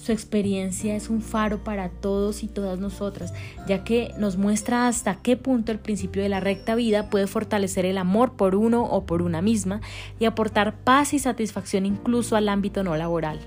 Su 0.00 0.12
experiencia 0.12 0.96
es 0.96 1.10
un 1.10 1.20
faro 1.20 1.62
para 1.62 1.90
todos 1.90 2.42
y 2.42 2.46
todas 2.46 2.78
nosotras, 2.78 3.34
ya 3.68 3.84
que 3.84 4.14
nos 4.18 4.38
muestra 4.38 4.88
hasta 4.88 5.16
qué 5.16 5.36
punto 5.36 5.72
el 5.72 5.78
principio 5.78 6.22
de 6.22 6.30
la 6.30 6.40
recta 6.40 6.74
vida 6.74 7.10
puede 7.10 7.26
fortalecer 7.26 7.84
el 7.84 7.98
amor 7.98 8.32
por 8.32 8.54
uno 8.54 8.82
o 8.82 9.04
por 9.04 9.20
una 9.20 9.42
misma 9.42 9.82
y 10.18 10.24
aportar 10.24 10.78
paz 10.84 11.12
y 11.12 11.18
satisfacción 11.18 11.84
incluso 11.84 12.36
al 12.36 12.48
ámbito 12.48 12.82
no 12.82 12.96
laboral. 12.96 13.40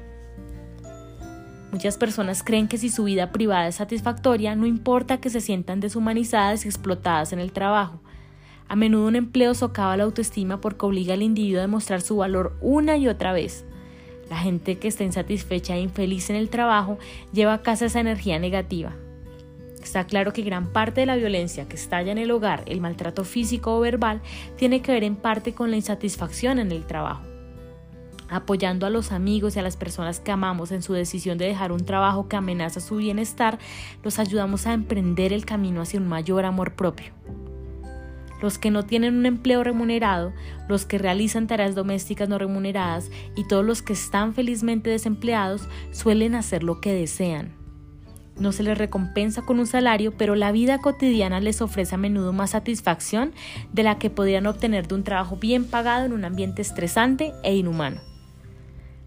Muchas 1.71 1.97
personas 1.97 2.43
creen 2.43 2.67
que 2.67 2.77
si 2.77 2.89
su 2.89 3.05
vida 3.05 3.31
privada 3.31 3.67
es 3.67 3.75
satisfactoria, 3.75 4.55
no 4.55 4.67
importa 4.67 5.19
que 5.19 5.31
se 5.31 5.41
sientan 5.41 5.79
deshumanizadas 5.79 6.65
y 6.65 6.67
explotadas 6.67 7.33
en 7.33 7.39
el 7.39 7.51
trabajo. 7.51 7.99
A 8.67 8.75
menudo 8.75 9.07
un 9.07 9.15
empleo 9.15 9.55
socava 9.55 9.97
la 9.97 10.03
autoestima 10.03 10.61
porque 10.61 10.85
obliga 10.85 11.15
al 11.15 11.23
individuo 11.23 11.57
a 11.57 11.63
demostrar 11.63 12.01
su 12.01 12.17
valor 12.17 12.55
una 12.61 12.95
y 12.97 13.07
otra 13.07 13.33
vez. 13.33 13.65
La 14.29 14.37
gente 14.37 14.77
que 14.77 14.87
está 14.87 15.03
insatisfecha 15.03 15.75
e 15.75 15.81
infeliz 15.81 16.29
en 16.29 16.35
el 16.35 16.49
trabajo 16.49 16.97
lleva 17.33 17.53
a 17.53 17.61
casa 17.61 17.85
esa 17.85 17.99
energía 17.99 18.39
negativa. 18.39 18.95
Está 19.83 20.05
claro 20.05 20.31
que 20.31 20.41
gran 20.41 20.71
parte 20.71 21.01
de 21.01 21.05
la 21.05 21.17
violencia 21.17 21.67
que 21.67 21.75
estalla 21.75 22.11
en 22.11 22.17
el 22.17 22.31
hogar, 22.31 22.63
el 22.67 22.79
maltrato 22.79 23.25
físico 23.25 23.75
o 23.75 23.81
verbal, 23.81 24.21
tiene 24.55 24.81
que 24.81 24.93
ver 24.93 25.03
en 25.03 25.15
parte 25.15 25.53
con 25.53 25.71
la 25.71 25.75
insatisfacción 25.75 26.57
en 26.59 26.71
el 26.71 26.85
trabajo. 26.85 27.23
Apoyando 28.29 28.87
a 28.87 28.89
los 28.89 29.11
amigos 29.11 29.55
y 29.55 29.59
a 29.59 29.61
las 29.61 29.77
personas 29.77 30.19
que 30.19 30.31
amamos 30.31 30.71
en 30.71 30.81
su 30.81 30.93
decisión 30.93 31.37
de 31.37 31.45
dejar 31.45 31.71
un 31.71 31.85
trabajo 31.85 32.29
que 32.29 32.37
amenaza 32.37 32.79
su 32.79 32.95
bienestar, 32.95 33.59
los 34.01 34.17
ayudamos 34.17 34.65
a 34.65 34.73
emprender 34.73 35.33
el 35.33 35.45
camino 35.45 35.81
hacia 35.81 35.99
un 35.99 36.07
mayor 36.07 36.45
amor 36.45 36.73
propio 36.73 37.13
los 38.43 38.57
que 38.57 38.71
no 38.71 38.83
tienen 38.83 39.15
un 39.15 39.25
empleo 39.25 39.63
remunerado, 39.63 40.33
los 40.67 40.85
que 40.85 40.97
realizan 40.97 41.47
tareas 41.47 41.75
domésticas 41.75 42.27
no 42.27 42.37
remuneradas 42.37 43.09
y 43.37 43.47
todos 43.47 43.63
los 43.63 43.81
que 43.81 43.93
están 43.93 44.33
felizmente 44.33 44.89
desempleados 44.89 45.69
suelen 45.91 46.35
hacer 46.35 46.61
lo 46.61 46.81
que 46.81 46.93
desean. 46.93 47.53
No 48.37 48.51
se 48.51 48.63
les 48.63 48.77
recompensa 48.77 49.43
con 49.43 49.59
un 49.59 49.67
salario, 49.67 50.11
pero 50.17 50.35
la 50.35 50.51
vida 50.51 50.79
cotidiana 50.79 51.39
les 51.39 51.61
ofrece 51.61 51.95
a 51.95 51.97
menudo 51.97 52.33
más 52.33 52.49
satisfacción 52.49 53.31
de 53.71 53.83
la 53.83 53.97
que 53.97 54.09
podrían 54.09 54.45
obtener 54.45 54.89
de 54.89 54.95
un 54.95 55.03
trabajo 55.05 55.37
bien 55.37 55.63
pagado 55.63 56.05
en 56.05 56.11
un 56.11 56.25
ambiente 56.25 56.61
estresante 56.61 57.31
e 57.43 57.55
inhumano. 57.55 58.12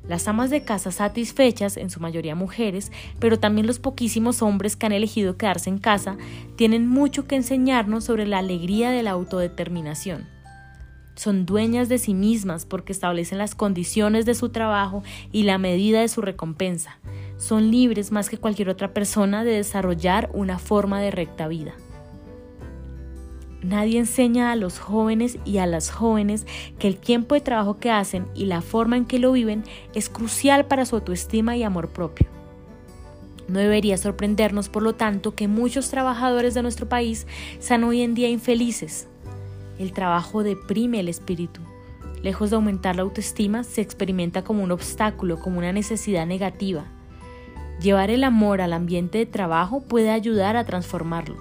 Las 0.09 0.29
amas 0.29 0.51
de 0.51 0.63
casa 0.63 0.93
satisfechas, 0.93 1.77
en 1.77 1.91
su 1.91 2.01
mayoría 2.01 2.35
mujeres, 2.35 2.93
pero 3.19 3.39
también 3.39 3.67
los 3.67 3.79
poquísimos 3.79 4.41
hombres 4.43 4.77
que 4.77 4.87
han 4.87 4.93
elegido 4.93 5.37
quedarse 5.37 5.69
en 5.69 5.79
casa, 5.79 6.17
tienen 6.57 6.87
mucho 6.87 7.27
que 7.27 7.37
enseñarnos 7.37 8.05
sobre 8.05 8.27
la 8.27 8.39
alegría 8.39 8.91
de 8.91 9.03
la 9.03 9.11
autodeterminación. 9.11 10.27
Son 11.17 11.47
dueñas 11.47 11.89
de 11.89 11.99
sí 11.99 12.13
mismas 12.13 12.67
porque 12.67 12.93
establecen 12.93 13.39
las 13.39 13.55
condiciones 13.55 14.27
de 14.27 14.35
su 14.35 14.51
trabajo 14.51 15.03
y 15.33 15.45
la 15.45 15.57
medida 15.57 16.01
de 16.01 16.09
su 16.09 16.21
recompensa. 16.21 16.99
Son 17.39 17.71
libres 17.71 18.13
más 18.13 18.29
que 18.29 18.39
cualquier 18.39 18.69
otra 18.69 18.93
persona 18.93 19.43
de 19.43 19.53
desarrollar 19.53 20.31
una 20.35 20.59
forma 20.59 21.01
de 21.01 21.11
recta 21.11 21.49
vida. 21.49 21.73
Nadie 23.67 23.99
enseña 23.99 24.53
a 24.53 24.57
los 24.57 24.79
jóvenes 24.79 25.39
y 25.45 25.59
a 25.59 25.67
las 25.67 25.91
jóvenes 25.91 26.47
que 26.79 26.87
el 26.87 26.99
tiempo 26.99 27.35
de 27.35 27.41
trabajo 27.41 27.79
que 27.79 27.91
hacen 27.91 28.29
y 28.33 28.45
la 28.45 28.61
forma 28.61 28.97
en 28.97 29.07
que 29.07 29.19
lo 29.19 29.33
viven 29.33 29.65
es 29.93 30.09
crucial 30.09 30.67
para 30.67 30.87
su 30.87 30.95
autoestima 30.95 31.57
y 31.57 31.65
amor 31.65 31.89
propio. 31.89 32.29
No 33.49 33.59
debería 33.59 33.99
sorprendernos, 33.99 34.69
por 34.69 34.85
lo 34.85 34.95
tanto, 34.95 35.35
que 35.35 35.49
muchos 35.49 35.91
trabajadores 35.91 36.55
de 36.55 36.63
nuestro 36.63 36.89
país 36.89 37.27
sean 37.59 37.83
hoy 37.83 38.03
en 38.03 38.15
día 38.15 38.29
infelices. 38.29 39.09
El 39.81 39.93
trabajo 39.93 40.45
deprime 40.45 41.01
el 41.01 41.09
espíritu. 41.09 41.61
Lejos 42.23 42.51
de 42.51 42.57
aumentar 42.57 42.95
la 42.95 43.03
autoestima, 43.03 43.65
se 43.65 43.81
experimenta 43.81 44.45
como 44.45 44.63
un 44.63 44.71
obstáculo, 44.71 45.41
como 45.41 45.59
una 45.59 45.73
necesidad 45.73 46.25
negativa. 46.25 46.85
Llevar 47.81 48.11
el 48.11 48.23
amor 48.23 48.61
al 48.61 48.73
ambiente 48.73 49.19
de 49.19 49.27
trabajo 49.27 49.81
puede 49.83 50.11
ayudar 50.11 50.57
a 50.57 50.65
transformarlo, 50.65 51.37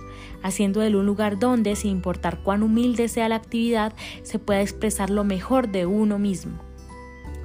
haciendo 0.45 0.83
él 0.83 0.95
un 0.95 1.07
lugar 1.07 1.39
donde, 1.39 1.75
sin 1.75 1.89
importar 1.89 2.37
cuán 2.43 2.61
humilde 2.61 3.07
sea 3.07 3.27
la 3.27 3.35
actividad, 3.35 3.93
se 4.21 4.37
pueda 4.37 4.61
expresar 4.61 5.09
lo 5.09 5.23
mejor 5.23 5.69
de 5.69 5.87
uno 5.87 6.19
mismo. 6.19 6.59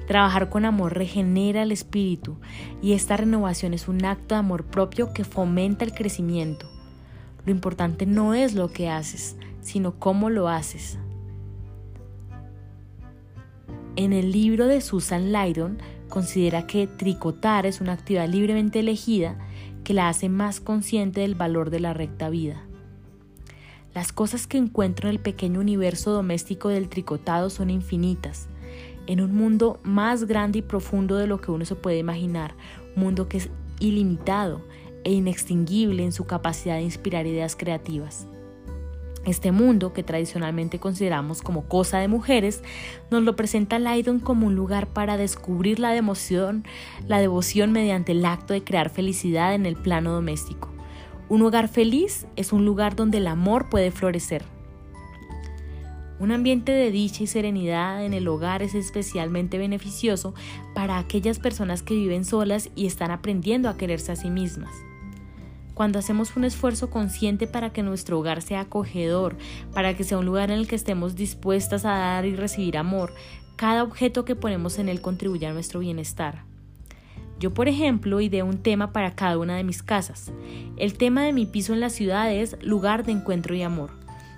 Trabajar 0.05 0.49
con 0.49 0.65
amor 0.65 0.93
regenera 0.93 1.63
el 1.63 1.71
espíritu 1.71 2.35
y 2.79 2.93
esta 2.93 3.17
renovación 3.17 3.73
es 3.73 3.87
un 3.87 4.05
acto 4.05 4.35
de 4.35 4.39
amor 4.39 4.65
propio 4.65 5.13
que 5.13 5.23
fomenta 5.23 5.83
el 5.83 5.93
crecimiento. 5.93 6.69
Lo 7.43 7.51
importante 7.51 8.05
no 8.05 8.35
es 8.35 8.53
lo 8.53 8.71
que 8.71 8.89
haces, 8.89 9.35
sino 9.61 9.97
cómo 9.97 10.29
lo 10.29 10.47
haces. 10.47 10.99
En 13.95 14.13
el 14.13 14.31
libro 14.31 14.67
de 14.67 14.79
Susan 14.79 15.33
Lydon 15.33 15.79
considera 16.07 16.67
que 16.67 16.85
tricotar 16.85 17.65
es 17.65 17.81
una 17.81 17.93
actividad 17.93 18.29
libremente 18.29 18.79
elegida 18.79 19.39
que 19.83 19.95
la 19.95 20.07
hace 20.07 20.29
más 20.29 20.59
consciente 20.59 21.21
del 21.21 21.33
valor 21.33 21.71
de 21.71 21.79
la 21.79 21.93
recta 21.93 22.29
vida. 22.29 22.61
Las 23.93 24.13
cosas 24.13 24.47
que 24.47 24.57
encuentro 24.57 25.09
en 25.09 25.15
el 25.15 25.21
pequeño 25.21 25.59
universo 25.59 26.11
doméstico 26.11 26.69
del 26.69 26.87
tricotado 26.87 27.49
son 27.49 27.69
infinitas, 27.69 28.47
en 29.05 29.19
un 29.19 29.35
mundo 29.35 29.81
más 29.83 30.23
grande 30.23 30.59
y 30.59 30.61
profundo 30.61 31.17
de 31.17 31.27
lo 31.27 31.41
que 31.41 31.51
uno 31.51 31.65
se 31.65 31.75
puede 31.75 31.97
imaginar, 31.97 32.55
un 32.95 33.03
mundo 33.03 33.27
que 33.27 33.37
es 33.37 33.49
ilimitado 33.79 34.61
e 35.03 35.11
inextinguible 35.11 36.05
en 36.05 36.13
su 36.13 36.25
capacidad 36.25 36.75
de 36.75 36.83
inspirar 36.83 37.27
ideas 37.27 37.57
creativas. 37.57 38.27
Este 39.25 39.51
mundo, 39.51 39.91
que 39.91 40.03
tradicionalmente 40.03 40.79
consideramos 40.79 41.41
como 41.41 41.67
cosa 41.67 41.99
de 41.99 42.07
mujeres, 42.07 42.63
nos 43.11 43.21
lo 43.23 43.35
presenta 43.35 43.77
Lydon 43.77 44.19
como 44.19 44.47
un 44.47 44.55
lugar 44.55 44.87
para 44.87 45.17
descubrir 45.17 45.79
la 45.79 45.91
devoción, 45.91 46.63
la 47.07 47.19
devoción 47.19 47.71
mediante 47.71 48.13
el 48.13 48.25
acto 48.25 48.53
de 48.53 48.63
crear 48.63 48.89
felicidad 48.89 49.53
en 49.53 49.65
el 49.65 49.75
plano 49.75 50.13
doméstico. 50.13 50.70
Un 51.31 51.43
hogar 51.43 51.69
feliz 51.69 52.27
es 52.35 52.51
un 52.51 52.65
lugar 52.65 52.97
donde 52.97 53.19
el 53.19 53.27
amor 53.27 53.69
puede 53.69 53.91
florecer. 53.91 54.43
Un 56.19 56.33
ambiente 56.33 56.73
de 56.73 56.91
dicha 56.91 57.23
y 57.23 57.27
serenidad 57.27 58.03
en 58.03 58.13
el 58.13 58.27
hogar 58.27 58.61
es 58.61 58.75
especialmente 58.75 59.57
beneficioso 59.57 60.33
para 60.75 60.97
aquellas 60.97 61.39
personas 61.39 61.83
que 61.83 61.93
viven 61.93 62.25
solas 62.25 62.69
y 62.75 62.85
están 62.85 63.11
aprendiendo 63.11 63.69
a 63.69 63.77
quererse 63.77 64.11
a 64.11 64.17
sí 64.17 64.29
mismas. 64.29 64.73
Cuando 65.73 65.99
hacemos 65.99 66.35
un 66.35 66.43
esfuerzo 66.43 66.89
consciente 66.89 67.47
para 67.47 67.71
que 67.71 67.81
nuestro 67.81 68.19
hogar 68.19 68.41
sea 68.41 68.59
acogedor, 68.59 69.37
para 69.73 69.95
que 69.95 70.03
sea 70.03 70.17
un 70.17 70.25
lugar 70.25 70.51
en 70.51 70.59
el 70.59 70.67
que 70.67 70.75
estemos 70.75 71.15
dispuestas 71.15 71.85
a 71.85 71.91
dar 71.91 72.25
y 72.25 72.35
recibir 72.35 72.77
amor, 72.77 73.13
cada 73.55 73.83
objeto 73.83 74.25
que 74.25 74.35
ponemos 74.35 74.79
en 74.79 74.89
él 74.89 74.99
contribuye 74.99 75.47
a 75.47 75.53
nuestro 75.53 75.79
bienestar. 75.79 76.50
Yo, 77.41 77.51
por 77.51 77.67
ejemplo, 77.67 78.21
ideé 78.21 78.43
un 78.43 78.59
tema 78.59 78.93
para 78.93 79.15
cada 79.15 79.39
una 79.39 79.55
de 79.55 79.63
mis 79.63 79.81
casas. 79.81 80.31
El 80.77 80.93
tema 80.93 81.23
de 81.23 81.33
mi 81.33 81.47
piso 81.47 81.73
en 81.73 81.79
la 81.79 81.89
ciudad 81.89 82.31
es 82.31 82.55
lugar 82.61 83.03
de 83.03 83.13
encuentro 83.13 83.55
y 83.55 83.63
amor. 83.63 83.89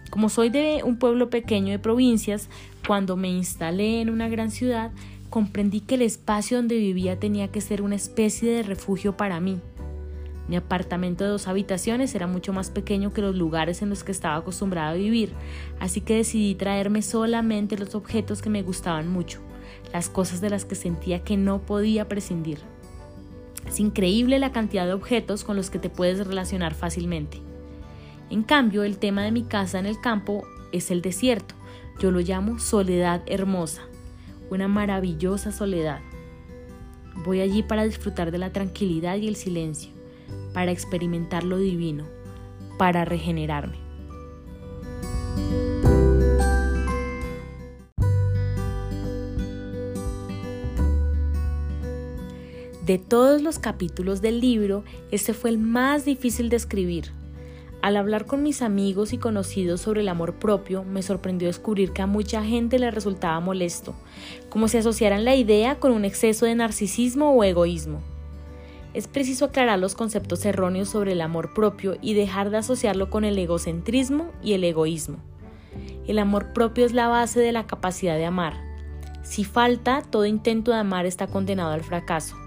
Como 0.10 0.30
soy 0.30 0.50
de 0.50 0.84
un 0.86 0.98
pueblo 0.98 1.30
pequeño 1.30 1.72
de 1.72 1.80
provincias, 1.80 2.48
cuando 2.88 3.18
me 3.18 3.28
instalé 3.28 4.00
en 4.00 4.10
una 4.10 4.30
gran 4.30 4.52
ciudad, 4.52 4.92
comprendí 5.30 5.82
que 5.82 5.96
el 5.96 6.02
espacio 6.02 6.56
donde 6.56 6.78
vivía 6.78 7.20
tenía 7.20 7.50
que 7.50 7.60
ser 7.60 7.82
una 7.82 7.96
especie 7.96 8.50
de 8.50 8.63
refugio 8.63 9.18
para 9.18 9.42
mí. 9.42 9.60
Mi 10.48 10.56
apartamento 10.56 11.26
de 11.26 11.32
dos 11.32 11.50
habitaciones 11.50 12.16
era 12.16 12.28
mucho 12.28 12.54
más 12.54 12.70
pequeño 12.70 13.12
que 13.12 13.22
los 13.22 13.36
lugares 13.36 13.82
en 13.82 13.89
los 13.89 14.06
que 14.06 14.13
estaba 14.13 14.38
acostumbrada 14.38 14.92
a 14.92 14.96
vivir, 14.96 15.34
así 15.82 16.00
que 16.00 16.16
decidí 16.16 16.56
traerme 16.56 17.02
solamente 17.02 17.78
los 17.78 17.96
objetos 17.96 18.42
que 18.42 18.50
me 18.50 18.63
gustaban 18.63 19.10
mucho, 19.10 19.42
las 19.92 20.08
cosas 20.08 20.39
de 20.39 20.52
las 20.52 20.63
que 20.63 20.76
sentía 20.76 21.22
que 21.26 21.36
no 21.36 21.60
podía 21.60 22.08
prescindir. 22.08 22.60
Es 23.67 23.80
increíble 23.80 24.39
la 24.39 24.52
cantidad 24.52 24.86
de 24.86 24.93
objetos 24.93 25.43
con 25.43 25.56
los 25.56 25.69
que 25.69 25.80
te 25.80 25.89
puedes 25.89 26.26
relacionar 26.26 26.73
fácilmente. 26.73 27.41
En 28.30 28.43
cambio, 28.43 28.84
el 28.84 28.97
tema 28.97 29.23
de 29.23 29.32
mi 29.32 29.43
casa 29.43 29.80
en 29.80 29.86
el 29.86 29.99
campo 29.99 30.45
es 30.71 30.91
el 30.91 31.02
desierto. 31.02 31.56
Yo 31.99 32.12
lo 32.12 32.19
llamo 32.19 32.60
soledad 32.60 33.21
hermosa, 33.26 33.84
una 34.49 34.67
maravillosa 34.67 35.52
soledad. 35.52 36.02
Voy 37.26 37.41
allí 37.41 37.63
para 37.63 37.84
disfrutar 37.84 38.32
de 38.32 38.39
la 38.39 38.52
tranquilidad 38.52 39.17
y 39.17 39.28
el 39.28 39.36
silencio 39.36 39.91
para 40.54 40.71
experimentar 40.71 41.43
lo 41.43 41.58
divino, 41.58 42.06
para 42.78 43.06
regenerarme. 43.06 43.78
De 52.86 52.98
todos 52.98 53.41
los 53.41 53.60
capítulos 53.60 54.22
del 54.22 54.41
libro, 54.41 54.84
este 55.10 55.34
fue 55.34 55.52
el 55.52 55.58
más 55.58 56.04
difícil 56.04 56.50
de 56.50 56.58
escribir. 56.58 57.13
Al 57.82 57.96
hablar 57.96 58.26
con 58.26 58.43
mis 58.43 58.62
amigos 58.62 59.13
y 59.13 59.17
conocidos 59.17 59.80
sobre 59.80 60.02
el 60.02 60.10
amor 60.10 60.34
propio, 60.34 60.84
me 60.84 61.02
sorprendió 61.02 61.48
descubrir 61.48 61.93
que 61.93 62.02
a 62.02 62.08
mucha 62.08 62.43
gente 62.43 62.80
le 62.80 62.91
resultaba 62.91 63.39
molesto, 63.39 63.96
como 64.50 64.67
si 64.67 64.80
asociaran 64.80 65.24
la 65.24 65.34
idea 65.34 65.80
con 65.80 65.93
un 65.93 66.04
exceso 66.04 66.46
de 66.46 66.56
narcisismo 66.56 67.32
o 67.32 67.46
egoísmo. 67.46 68.02
Es 68.93 69.08
preciso 69.08 69.46
aclarar 69.46 69.80
los 69.80 69.96
conceptos 69.96 70.43
erróneos 70.43 70.89
sobre 70.89 71.13
el 71.13 71.22
amor 71.22 71.54
propio 71.54 71.96
y 72.02 72.15
dejar 72.15 72.50
de 72.50 72.58
asociarlo 72.58 73.10
con 73.10 73.24
el 73.24 73.39
egocentrismo 73.39 74.30
y 74.43 74.54
el 74.54 74.63
egoísmo. 74.65 75.19
El 76.06 76.19
amor 76.19 76.52
propio 76.52 76.86
es 76.86 76.91
la 76.91 77.08
base 77.08 77.39
de 77.39 77.54
la 77.54 77.65
capacidad 77.65 78.17
de 78.17 78.26
amar. 78.26 78.56
Si 79.24 79.46
falta, 79.46 80.02
todo 80.02 80.26
intento 80.26 80.72
de 80.72 80.80
amar 80.80 81.06
está 81.06 81.28
condenado 81.28 81.72
al 81.72 81.82
fracaso. 81.82 82.42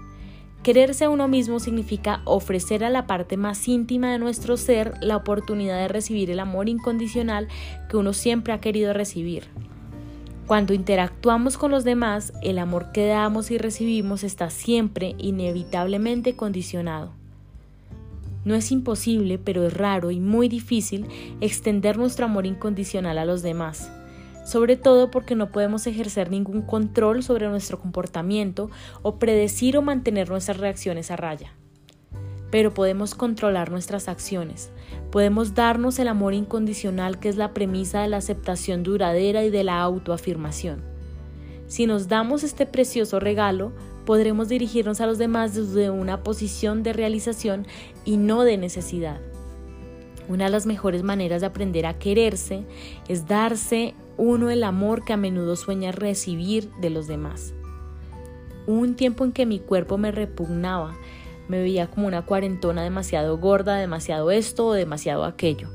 Quererse 0.63 1.05
a 1.05 1.09
uno 1.09 1.27
mismo 1.27 1.59
significa 1.59 2.21
ofrecer 2.25 2.83
a 2.83 2.89
la 2.89 3.07
parte 3.07 3.37
más 3.37 3.67
íntima 3.67 4.11
de 4.11 4.19
nuestro 4.19 4.57
ser 4.57 4.93
la 5.01 5.15
oportunidad 5.15 5.77
de 5.77 5.87
recibir 5.87 6.29
el 6.29 6.39
amor 6.39 6.67
incondicional 6.67 7.47
que 7.89 7.97
uno 7.97 8.13
siempre 8.13 8.53
ha 8.53 8.59
querido 8.59 8.91
recibir. 8.93 9.45
Cuando 10.45 10.73
interactuamos 10.73 11.57
con 11.57 11.71
los 11.71 11.83
demás, 11.83 12.33
el 12.41 12.57
amor 12.57 12.91
que 12.93 13.05
damos 13.05 13.51
y 13.51 13.57
recibimos 13.57 14.23
está 14.23 14.49
siempre 14.49 15.15
inevitablemente 15.17 16.35
condicionado. 16.35 17.11
No 18.45 18.55
es 18.55 18.71
imposible, 18.71 19.39
pero 19.39 19.67
es 19.67 19.73
raro 19.73 20.09
y 20.09 20.21
muy 20.21 20.47
difícil 20.47 21.05
extender 21.41 21.97
nuestro 21.97 22.25
amor 22.25 22.45
incondicional 22.45 23.17
a 23.17 23.25
los 23.25 23.41
demás, 23.41 23.91
sobre 24.47 24.77
todo 24.77 25.11
porque 25.11 25.35
no 25.35 25.51
podemos 25.51 25.85
ejercer 25.87 26.31
ningún 26.31 26.61
control 26.61 27.21
sobre 27.21 27.49
nuestro 27.49 27.79
comportamiento 27.79 28.71
o 29.01 29.19
predecir 29.19 29.77
o 29.77 29.81
mantener 29.81 30.29
nuestras 30.29 30.57
reacciones 30.57 31.11
a 31.11 31.17
raya 31.17 31.53
pero 32.49 32.73
podemos 32.73 33.15
controlar 33.15 33.71
nuestras 33.71 34.07
acciones. 34.07 34.69
Podemos 35.11 35.53
darnos 35.53 35.99
el 35.99 36.07
amor 36.07 36.33
incondicional 36.33 37.19
que 37.19 37.29
es 37.29 37.35
la 37.35 37.53
premisa 37.53 38.01
de 38.01 38.07
la 38.07 38.17
aceptación 38.17 38.83
duradera 38.83 39.43
y 39.43 39.49
de 39.49 39.63
la 39.63 39.81
autoafirmación. 39.81 40.81
Si 41.67 41.85
nos 41.85 42.07
damos 42.07 42.43
este 42.43 42.65
precioso 42.65 43.19
regalo, 43.19 43.73
podremos 44.05 44.47
dirigirnos 44.47 45.01
a 45.01 45.05
los 45.05 45.17
demás 45.17 45.53
desde 45.53 45.89
una 45.89 46.23
posición 46.23 46.83
de 46.83 46.93
realización 46.93 47.67
y 48.05 48.15
no 48.15 48.43
de 48.43 48.57
necesidad. 48.57 49.19
Una 50.29 50.45
de 50.45 50.51
las 50.51 50.65
mejores 50.65 51.03
maneras 51.03 51.41
de 51.41 51.47
aprender 51.47 51.85
a 51.85 51.99
quererse 51.99 52.63
es 53.09 53.27
darse 53.27 53.95
uno 54.17 54.49
el 54.49 54.63
amor 54.63 55.05
que 55.05 55.13
a 55.13 55.17
menudo 55.17 55.55
sueña 55.55 55.91
recibir 55.91 56.69
de 56.81 56.89
los 56.89 57.07
demás. 57.07 57.53
Hubo 58.65 58.79
un 58.79 58.95
tiempo 58.95 59.23
en 59.23 59.31
que 59.31 59.45
mi 59.45 59.59
cuerpo 59.59 59.97
me 59.97 60.11
repugnaba 60.11 60.95
me 61.47 61.61
veía 61.61 61.87
como 61.87 62.07
una 62.07 62.23
cuarentona 62.23 62.83
demasiado 62.83 63.37
gorda, 63.37 63.75
demasiado 63.75 64.31
esto 64.31 64.67
o 64.67 64.73
demasiado 64.73 65.23
aquello. 65.25 65.69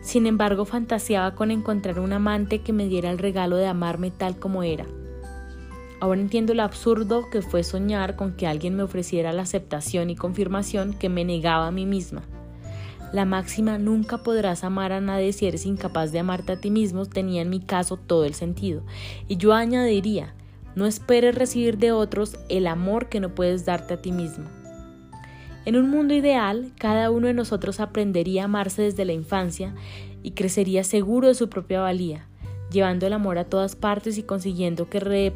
Sin 0.00 0.26
embargo, 0.26 0.64
fantaseaba 0.64 1.34
con 1.34 1.50
encontrar 1.50 1.98
un 1.98 2.12
amante 2.12 2.60
que 2.60 2.72
me 2.72 2.86
diera 2.86 3.10
el 3.10 3.18
regalo 3.18 3.56
de 3.56 3.66
amarme 3.66 4.10
tal 4.10 4.38
como 4.38 4.62
era. 4.62 4.86
Ahora 6.00 6.20
entiendo 6.20 6.54
lo 6.54 6.62
absurdo 6.62 7.28
que 7.30 7.42
fue 7.42 7.64
soñar 7.64 8.14
con 8.14 8.36
que 8.36 8.46
alguien 8.46 8.76
me 8.76 8.84
ofreciera 8.84 9.32
la 9.32 9.42
aceptación 9.42 10.10
y 10.10 10.16
confirmación 10.16 10.94
que 10.94 11.08
me 11.08 11.24
negaba 11.24 11.66
a 11.66 11.72
mí 11.72 11.86
misma. 11.86 12.22
La 13.12 13.24
máxima 13.24 13.78
nunca 13.78 14.18
podrás 14.18 14.64
amar 14.64 14.92
a 14.92 15.00
nadie 15.00 15.32
si 15.32 15.46
eres 15.46 15.64
incapaz 15.64 16.12
de 16.12 16.18
amarte 16.18 16.52
a 16.52 16.60
ti 16.60 16.70
mismo 16.70 17.06
tenía 17.06 17.40
en 17.40 17.48
mi 17.48 17.60
caso 17.60 17.96
todo 17.96 18.24
el 18.26 18.34
sentido. 18.34 18.82
Y 19.28 19.38
yo 19.38 19.54
añadiría, 19.54 20.34
no 20.74 20.84
esperes 20.84 21.34
recibir 21.34 21.78
de 21.78 21.92
otros 21.92 22.36
el 22.50 22.66
amor 22.66 23.08
que 23.08 23.20
no 23.20 23.34
puedes 23.34 23.64
darte 23.64 23.94
a 23.94 24.02
ti 24.02 24.12
mismo. 24.12 24.44
En 25.64 25.76
un 25.76 25.90
mundo 25.90 26.14
ideal, 26.14 26.72
cada 26.78 27.10
uno 27.10 27.26
de 27.26 27.34
nosotros 27.34 27.80
aprendería 27.80 28.42
a 28.42 28.44
amarse 28.44 28.82
desde 28.82 29.04
la 29.04 29.12
infancia 29.12 29.74
y 30.22 30.32
crecería 30.32 30.84
seguro 30.84 31.28
de 31.28 31.34
su 31.34 31.48
propia 31.48 31.80
valía, 31.80 32.28
llevando 32.70 33.06
el 33.06 33.12
amor 33.14 33.38
a 33.38 33.44
todas 33.44 33.74
partes 33.74 34.18
y 34.18 34.22
consiguiendo 34.22 34.90
que 34.90 35.32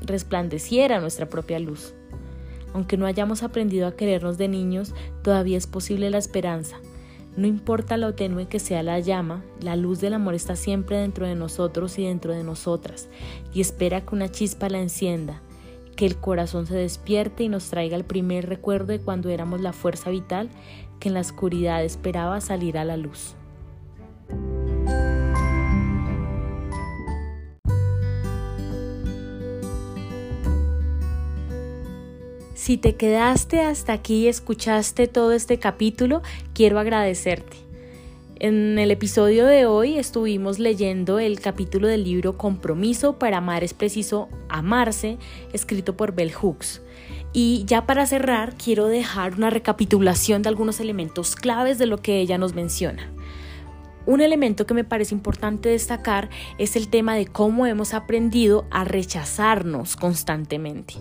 resplandeciera 0.00 1.00
nuestra 1.00 1.28
propia 1.28 1.60
luz. 1.60 1.94
Aunque 2.74 2.96
no 2.96 3.06
hayamos 3.06 3.42
aprendido 3.42 3.86
a 3.86 3.96
querernos 3.96 4.38
de 4.38 4.48
niños, 4.48 4.94
todavía 5.22 5.58
es 5.58 5.66
posible 5.66 6.10
la 6.10 6.18
esperanza. 6.18 6.76
No 7.36 7.46
importa 7.46 7.96
lo 7.96 8.14
tenue 8.14 8.46
que 8.46 8.58
sea 8.58 8.82
la 8.82 9.00
llama, 9.00 9.42
la 9.60 9.74
luz 9.74 10.00
del 10.00 10.14
amor 10.14 10.34
está 10.34 10.54
siempre 10.54 10.98
dentro 10.98 11.26
de 11.26 11.34
nosotros 11.34 11.98
y 11.98 12.04
dentro 12.04 12.34
de 12.34 12.44
nosotras, 12.44 13.08
y 13.54 13.62
espera 13.62 14.02
que 14.02 14.14
una 14.14 14.30
chispa 14.30 14.68
la 14.68 14.80
encienda, 14.80 15.40
que 15.96 16.04
el 16.04 16.16
corazón 16.16 16.66
se 16.66 16.74
despierte 16.74 17.44
y 17.44 17.48
nos 17.48 17.70
traiga 17.70 17.96
el 17.96 18.04
primer 18.04 18.48
recuerdo 18.48 18.86
de 18.86 19.00
cuando 19.00 19.30
éramos 19.30 19.60
la 19.60 19.72
fuerza 19.72 20.10
vital 20.10 20.50
que 21.00 21.08
en 21.08 21.14
la 21.14 21.20
oscuridad 21.20 21.82
esperaba 21.84 22.40
salir 22.40 22.76
a 22.76 22.84
la 22.84 22.96
luz. 22.96 23.34
Si 32.62 32.76
te 32.76 32.94
quedaste 32.94 33.60
hasta 33.60 33.92
aquí 33.92 34.18
y 34.18 34.28
escuchaste 34.28 35.08
todo 35.08 35.32
este 35.32 35.58
capítulo, 35.58 36.22
quiero 36.54 36.78
agradecerte. 36.78 37.56
En 38.38 38.78
el 38.78 38.92
episodio 38.92 39.46
de 39.46 39.66
hoy 39.66 39.98
estuvimos 39.98 40.60
leyendo 40.60 41.18
el 41.18 41.40
capítulo 41.40 41.88
del 41.88 42.04
libro 42.04 42.38
Compromiso 42.38 43.18
para 43.18 43.38
amar 43.38 43.64
es 43.64 43.74
preciso 43.74 44.28
amarse, 44.48 45.18
escrito 45.52 45.96
por 45.96 46.14
Bell 46.14 46.32
Hooks. 46.32 46.82
Y 47.32 47.64
ya 47.66 47.84
para 47.84 48.06
cerrar, 48.06 48.54
quiero 48.54 48.86
dejar 48.86 49.34
una 49.34 49.50
recapitulación 49.50 50.42
de 50.42 50.50
algunos 50.50 50.78
elementos 50.78 51.34
claves 51.34 51.78
de 51.78 51.86
lo 51.86 51.98
que 51.98 52.20
ella 52.20 52.38
nos 52.38 52.54
menciona. 52.54 53.10
Un 54.06 54.20
elemento 54.20 54.66
que 54.66 54.74
me 54.74 54.84
parece 54.84 55.16
importante 55.16 55.68
destacar 55.68 56.30
es 56.58 56.76
el 56.76 56.86
tema 56.86 57.16
de 57.16 57.26
cómo 57.26 57.66
hemos 57.66 57.92
aprendido 57.92 58.66
a 58.70 58.84
rechazarnos 58.84 59.96
constantemente. 59.96 60.94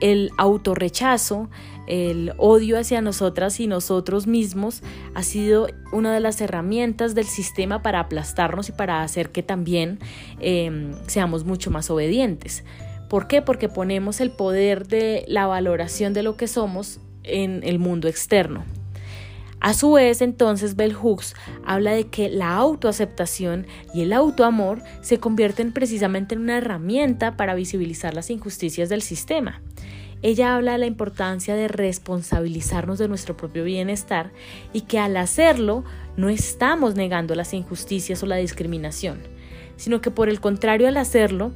El 0.00 0.30
autorrechazo 0.36 1.48
el 1.86 2.32
odio 2.38 2.78
hacia 2.78 3.02
nosotras 3.02 3.60
y 3.60 3.66
nosotros 3.66 4.26
mismos 4.26 4.82
ha 5.14 5.22
sido 5.22 5.68
una 5.92 6.14
de 6.14 6.20
las 6.20 6.40
herramientas 6.40 7.14
del 7.14 7.26
sistema 7.26 7.82
para 7.82 8.00
aplastarnos 8.00 8.68
y 8.70 8.72
para 8.72 9.02
hacer 9.02 9.30
que 9.30 9.42
también 9.42 9.98
em, 10.40 10.92
seamos 11.06 11.44
mucho 11.44 11.70
más 11.70 11.90
obedientes. 11.90 12.64
¿Por 13.08 13.26
qué? 13.26 13.42
Porque 13.42 13.68
ponemos 13.68 14.20
el 14.20 14.30
poder 14.30 14.86
de 14.88 15.24
la 15.28 15.46
valoración 15.46 16.14
de 16.14 16.22
lo 16.22 16.36
que 16.36 16.48
somos 16.48 17.00
en 17.22 17.62
el 17.64 17.78
mundo 17.78 18.08
externo. 18.08 18.64
A 19.64 19.72
su 19.72 19.92
vez, 19.92 20.20
entonces, 20.20 20.76
Bell 20.76 20.92
Hooks 20.92 21.34
habla 21.64 21.92
de 21.92 22.04
que 22.04 22.28
la 22.28 22.54
autoaceptación 22.54 23.66
y 23.94 24.02
el 24.02 24.12
autoamor 24.12 24.82
se 25.00 25.18
convierten 25.18 25.72
precisamente 25.72 26.34
en 26.34 26.42
una 26.42 26.58
herramienta 26.58 27.38
para 27.38 27.54
visibilizar 27.54 28.12
las 28.12 28.28
injusticias 28.28 28.90
del 28.90 29.00
sistema. 29.00 29.62
Ella 30.20 30.54
habla 30.54 30.72
de 30.72 30.78
la 30.78 30.86
importancia 30.86 31.54
de 31.54 31.68
responsabilizarnos 31.68 32.98
de 32.98 33.08
nuestro 33.08 33.38
propio 33.38 33.64
bienestar 33.64 34.32
y 34.74 34.82
que 34.82 34.98
al 34.98 35.16
hacerlo 35.16 35.82
no 36.18 36.28
estamos 36.28 36.94
negando 36.94 37.34
las 37.34 37.54
injusticias 37.54 38.22
o 38.22 38.26
la 38.26 38.36
discriminación, 38.36 39.22
sino 39.76 40.02
que 40.02 40.10
por 40.10 40.28
el 40.28 40.40
contrario 40.42 40.88
al 40.88 40.98
hacerlo 40.98 41.52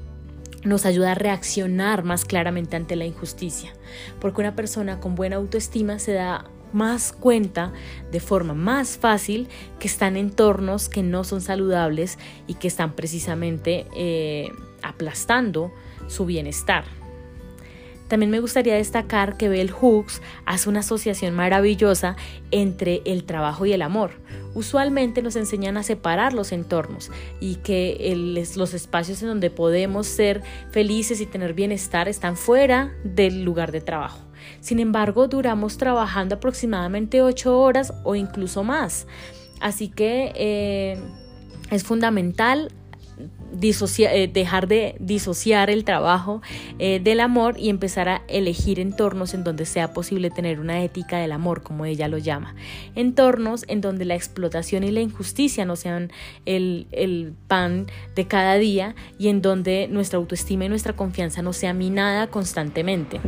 nos 0.64 0.87
ayuda 0.87 1.12
a 1.12 1.14
reaccionar 1.14 2.05
más 2.05 2.25
claramente 2.25 2.75
ante 2.75 2.97
la 2.97 3.05
injusticia, 3.05 3.75
porque 4.18 4.40
una 4.40 4.57
persona 4.57 4.99
con 4.99 5.14
buena 5.14 5.37
autoestima 5.37 5.99
se 5.99 6.14
da 6.14 6.47
más 6.73 7.13
cuenta 7.13 7.73
de 8.11 8.21
forma 8.21 8.55
más 8.55 8.99
fácil 8.99 9.49
que 9.79 9.89
están 9.89 10.17
en 10.17 10.29
entornos 10.29 10.89
que 10.89 11.03
no 11.03 11.25
son 11.25 11.41
saludables 11.41 12.19
y 12.47 12.55
que 12.55 12.69
están 12.69 12.93
precisamente 12.93 13.87
eh, 13.97 14.51
aplastando 14.83 15.73
su 16.07 16.27
bienestar. 16.27 16.85
También 18.09 18.31
me 18.31 18.41
gustaría 18.41 18.75
destacar 18.75 19.37
que 19.37 19.51
Bell 19.51 19.71
Hooks 19.71 20.23
hace 20.47 20.69
una 20.71 20.81
asociación 20.81 21.35
maravillosa 21.35 22.17
entre 22.51 23.03
el 23.05 23.25
trabajo 23.25 23.67
y 23.67 23.73
el 23.73 23.83
amor. 23.83 24.13
Usualmente 24.55 25.21
nos 25.21 25.37
enseñan 25.37 25.77
a 25.77 25.83
separar 25.83 26.33
los 26.33 26.53
entornos 26.53 27.11
y 27.39 27.57
que 27.57 28.15
los 28.57 28.73
espacios 28.73 29.21
en 29.23 29.29
donde 29.29 29.51
podemos 29.51 30.07
ser 30.07 30.43
felices 30.71 31.21
y 31.21 31.27
tener 31.27 31.53
bienestar 31.53 32.09
están 32.09 32.37
fuera 32.37 32.95
del 33.05 33.45
lugar 33.45 33.73
de 33.73 33.83
trabajo. 33.83 34.28
Sin 34.61 34.79
embargo, 34.79 35.29
duramos 35.29 35.79
trabajando 35.79 36.37
aproximadamente 36.37 37.23
ocho 37.23 37.59
horas 37.59 37.93
o 38.05 38.15
incluso 38.15 38.65
más. 38.65 39.07
Así 39.61 39.89
que 39.89 40.33
eh, 40.37 41.01
es 41.71 41.85
fundamental 41.85 42.71
eh, 43.61 44.31
dejar 44.33 44.69
de 44.69 44.95
disociar 45.01 45.71
el 45.71 45.85
trabajo 45.85 46.43
eh, 46.79 47.01
del 47.03 47.19
amor 47.19 47.57
y 47.59 47.71
empezar 47.71 48.09
a 48.09 48.23
elegir 48.29 48.79
entornos 48.79 49.35
en 49.35 49.43
donde 49.43 49.65
sea 49.65 49.93
posible 49.93 50.31
tener 50.31 50.61
una 50.61 50.85
ética 50.85 51.19
del 51.19 51.33
amor, 51.33 51.63
como 51.63 51.85
ella 51.85 52.09
lo 52.09 52.19
llama. 52.19 52.55
Entornos 52.95 53.65
en 53.67 53.81
donde 53.81 54.05
la 54.05 54.15
explotación 54.15 54.85
y 54.85 54.91
la 54.91 55.01
injusticia 55.01 55.65
no 55.65 55.77
sean 55.77 56.13
el, 56.45 57.35
pan 57.49 57.87
de 58.15 58.27
cada 58.27 58.57
día 58.57 58.95
y 59.19 59.29
en 59.29 59.43
donde 59.43 59.89
nuestra 59.89 60.19
autoestima 60.19 60.67
y 60.67 60.69
nuestra 60.69 60.93
confianza 60.93 61.43
no 61.43 61.53
sea 61.53 61.73
minada 61.73 62.29
constantemente. 62.29 63.21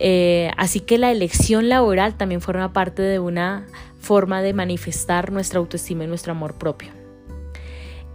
Eh, 0.00 0.50
así 0.56 0.80
que 0.80 0.96
la 0.96 1.10
elección 1.10 1.68
laboral 1.68 2.16
también 2.16 2.40
forma 2.40 2.72
parte 2.72 3.02
de 3.02 3.18
una 3.18 3.66
forma 3.98 4.42
de 4.42 4.52
manifestar 4.52 5.32
nuestra 5.32 5.58
autoestima 5.58 6.04
y 6.04 6.06
nuestro 6.06 6.32
amor 6.32 6.54
propio. 6.54 6.90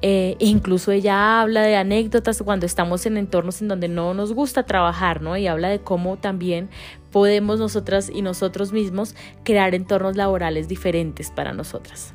Eh, 0.01 0.35
incluso 0.39 0.91
ella 0.91 1.41
habla 1.41 1.61
de 1.61 1.75
anécdotas 1.75 2.41
cuando 2.43 2.65
estamos 2.65 3.05
en 3.05 3.17
entornos 3.17 3.61
en 3.61 3.69
donde 3.69 3.87
no 3.87 4.13
nos 4.13 4.33
gusta 4.33 4.63
trabajar, 4.63 5.21
¿no? 5.21 5.37
Y 5.37 5.47
habla 5.47 5.69
de 5.69 5.79
cómo 5.79 6.17
también 6.17 6.69
podemos 7.11 7.59
nosotras 7.59 8.09
y 8.13 8.21
nosotros 8.21 8.73
mismos 8.73 9.15
crear 9.43 9.75
entornos 9.75 10.17
laborales 10.17 10.67
diferentes 10.67 11.31
para 11.31 11.53
nosotras. 11.53 12.13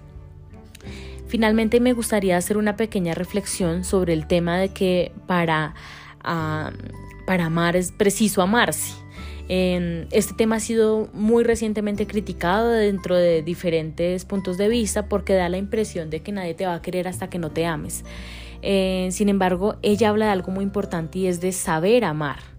Finalmente 1.28 1.80
me 1.80 1.92
gustaría 1.92 2.38
hacer 2.38 2.56
una 2.56 2.76
pequeña 2.76 3.14
reflexión 3.14 3.84
sobre 3.84 4.14
el 4.14 4.26
tema 4.26 4.58
de 4.58 4.70
que 4.70 5.12
para, 5.26 5.74
ah, 6.24 6.70
para 7.26 7.46
amar 7.46 7.76
es 7.76 7.92
preciso 7.92 8.40
amarse 8.42 8.94
este 9.48 10.34
tema 10.34 10.56
ha 10.56 10.60
sido 10.60 11.08
muy 11.14 11.42
recientemente 11.42 12.06
criticado 12.06 12.70
dentro 12.70 13.16
de 13.16 13.42
diferentes 13.42 14.24
puntos 14.24 14.58
de 14.58 14.68
vista 14.68 15.08
porque 15.08 15.34
da 15.34 15.48
la 15.48 15.56
impresión 15.56 16.10
de 16.10 16.20
que 16.20 16.32
nadie 16.32 16.54
te 16.54 16.66
va 16.66 16.74
a 16.74 16.82
querer 16.82 17.08
hasta 17.08 17.30
que 17.30 17.38
no 17.38 17.50
te 17.50 17.64
ames. 17.64 18.04
Eh, 18.60 19.08
sin 19.10 19.28
embargo, 19.28 19.76
ella 19.82 20.10
habla 20.10 20.26
de 20.26 20.32
algo 20.32 20.52
muy 20.52 20.64
importante 20.64 21.20
y 21.20 21.26
es 21.26 21.40
de 21.40 21.52
saber 21.52 22.04
amar 22.04 22.57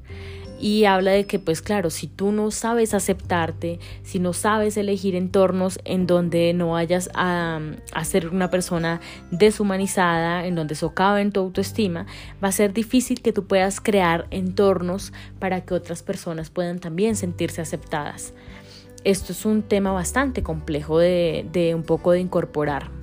y 0.60 0.86
habla 0.86 1.12
de 1.12 1.26
que 1.26 1.40
pues 1.40 1.62
claro, 1.62 1.90
si 1.90 2.08
tú 2.08 2.32
no 2.32 2.52
sabes 2.52 2.94
aceptarte, 2.94 3.80
si 4.04 4.20
no 4.20 4.34
sabes 4.34 4.78
elegir 4.78 5.16
entornos 5.16 5.80
en 5.86 6.08
donde 6.08 6.54
no 6.54 6.72
vayas 6.72 7.10
a, 7.14 7.60
ser 8.04 8.30
una 8.30 8.50
persona 8.50 9.00
deshumanizada, 9.32 10.46
en 10.46 10.56
donde 10.56 10.76
en 11.20 11.32
tu 11.32 11.40
autoestima, 11.40 12.06
va 12.44 12.48
a 12.48 12.52
ser 12.52 12.74
difícil 12.74 13.22
que 13.22 13.34
tú 13.34 13.46
puedas 13.46 13.80
crear 13.80 14.28
entornos 14.32 15.14
para 15.40 15.62
que 15.62 15.74
otras 15.74 16.04
personas 16.04 16.50
puedan 16.50 16.80
también 16.80 17.16
sentirse 17.16 17.62
aceptadas. 17.62 18.34
Esto 19.04 19.32
es 19.32 19.46
un 19.46 19.62
tema 19.62 19.92
bastante 19.92 20.44
complejo 20.44 21.00
de 21.00 21.72
un 21.76 21.84
poco 21.84 22.12
de 22.12 22.20
incorporar 22.20 22.99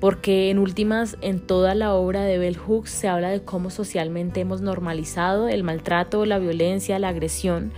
porque 0.00 0.50
en 0.50 0.58
últimas 0.58 1.16
en 1.20 1.40
toda 1.40 1.74
la 1.74 1.94
obra 1.94 2.22
de 2.22 2.38
Bell 2.38 2.56
Hooks 2.56 2.90
se 2.90 3.08
habla 3.08 3.30
de 3.30 3.42
cómo 3.42 3.70
socialmente 3.70 4.40
hemos 4.40 4.60
normalizado 4.60 5.48
el 5.48 5.64
maltrato, 5.64 6.24
la 6.24 6.38
violencia, 6.38 6.98
la 6.98 7.08
agresión 7.08 7.72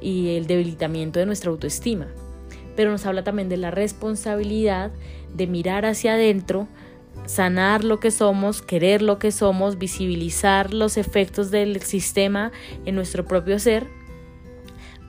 y 0.00 0.36
el 0.36 0.46
debilitamiento 0.46 1.18
de 1.18 1.26
nuestra 1.26 1.50
autoestima. 1.50 2.06
Pero 2.76 2.90
nos 2.90 3.06
habla 3.06 3.24
también 3.24 3.48
de 3.48 3.56
la 3.56 3.70
responsabilidad 3.70 4.92
de 5.34 5.46
mirar 5.46 5.84
hacia 5.84 6.14
adentro, 6.14 6.68
sanar 7.26 7.84
lo 7.84 7.98
que 8.00 8.10
somos, 8.10 8.62
querer 8.62 9.02
lo 9.02 9.18
que 9.18 9.32
somos, 9.32 9.78
visibilizar 9.78 10.72
los 10.74 10.96
efectos 10.96 11.50
del 11.50 11.80
sistema 11.82 12.52
en 12.84 12.94
nuestro 12.94 13.24
propio 13.24 13.58
ser 13.58 13.86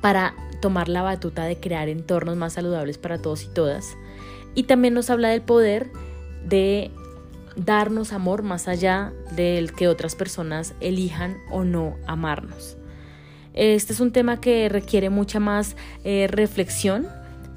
para 0.01 0.35
tomar 0.61 0.89
la 0.89 1.01
batuta 1.01 1.43
de 1.45 1.59
crear 1.59 1.89
entornos 1.89 2.37
más 2.37 2.53
saludables 2.53 2.97
para 2.97 3.19
todos 3.19 3.43
y 3.43 3.47
todas. 3.49 3.97
Y 4.55 4.63
también 4.63 4.93
nos 4.93 5.09
habla 5.09 5.29
del 5.29 5.41
poder 5.41 5.91
de 6.45 6.91
darnos 7.55 8.13
amor 8.13 8.43
más 8.43 8.67
allá 8.67 9.13
del 9.35 9.73
que 9.73 9.87
otras 9.87 10.15
personas 10.15 10.73
elijan 10.79 11.37
o 11.51 11.63
no 11.63 11.95
amarnos. 12.07 12.77
Este 13.53 13.93
es 13.93 13.99
un 13.99 14.11
tema 14.11 14.41
que 14.41 14.67
requiere 14.67 15.09
mucha 15.09 15.39
más 15.39 15.77
eh, 16.03 16.27
reflexión, 16.29 17.07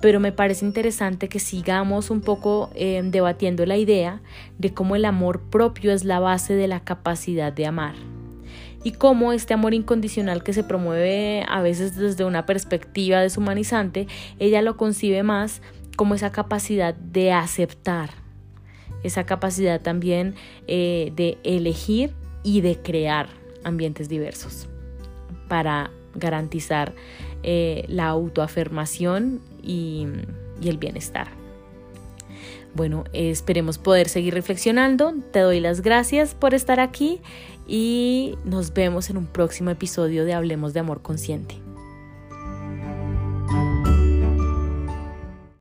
pero 0.00 0.20
me 0.20 0.30
parece 0.30 0.64
interesante 0.64 1.28
que 1.28 1.40
sigamos 1.40 2.10
un 2.10 2.20
poco 2.20 2.70
eh, 2.74 3.00
debatiendo 3.04 3.66
la 3.66 3.76
idea 3.76 4.20
de 4.58 4.72
cómo 4.72 4.94
el 4.94 5.04
amor 5.04 5.42
propio 5.50 5.92
es 5.92 6.04
la 6.04 6.20
base 6.20 6.54
de 6.54 6.68
la 6.68 6.80
capacidad 6.80 7.52
de 7.52 7.66
amar 7.66 7.96
y 8.84 8.92
cómo 8.92 9.32
este 9.32 9.54
amor 9.54 9.74
incondicional 9.74 10.42
que 10.42 10.52
se 10.52 10.64
promueve 10.64 11.44
a 11.48 11.60
veces 11.60 11.96
desde 11.96 12.24
una 12.24 12.46
perspectiva 12.46 13.20
deshumanizante, 13.20 14.06
ella 14.38 14.62
lo 14.62 14.76
concibe 14.76 15.22
más 15.22 15.62
como 15.96 16.14
esa 16.14 16.30
capacidad 16.30 16.94
de 16.94 17.32
aceptar, 17.32 18.10
esa 19.02 19.24
capacidad 19.24 19.80
también 19.80 20.34
eh, 20.66 21.12
de 21.14 21.38
elegir 21.44 22.12
y 22.42 22.60
de 22.60 22.78
crear 22.78 23.28
ambientes 23.64 24.08
diversos 24.08 24.68
para 25.48 25.90
garantizar 26.14 26.94
eh, 27.42 27.84
la 27.88 28.06
autoafirmación 28.08 29.40
y, 29.62 30.06
y 30.60 30.68
el 30.68 30.78
bienestar. 30.78 31.28
Bueno, 32.74 33.04
esperemos 33.12 33.78
poder 33.78 34.08
seguir 34.08 34.34
reflexionando. 34.34 35.14
Te 35.32 35.40
doy 35.40 35.60
las 35.60 35.80
gracias 35.80 36.34
por 36.34 36.54
estar 36.54 36.80
aquí 36.80 37.20
y 37.66 38.36
nos 38.44 38.72
vemos 38.72 39.10
en 39.10 39.16
un 39.16 39.26
próximo 39.26 39.70
episodio 39.70 40.24
de 40.24 40.34
Hablemos 40.34 40.74
de 40.74 40.80
Amor 40.80 41.02
Consciente. 41.02 41.67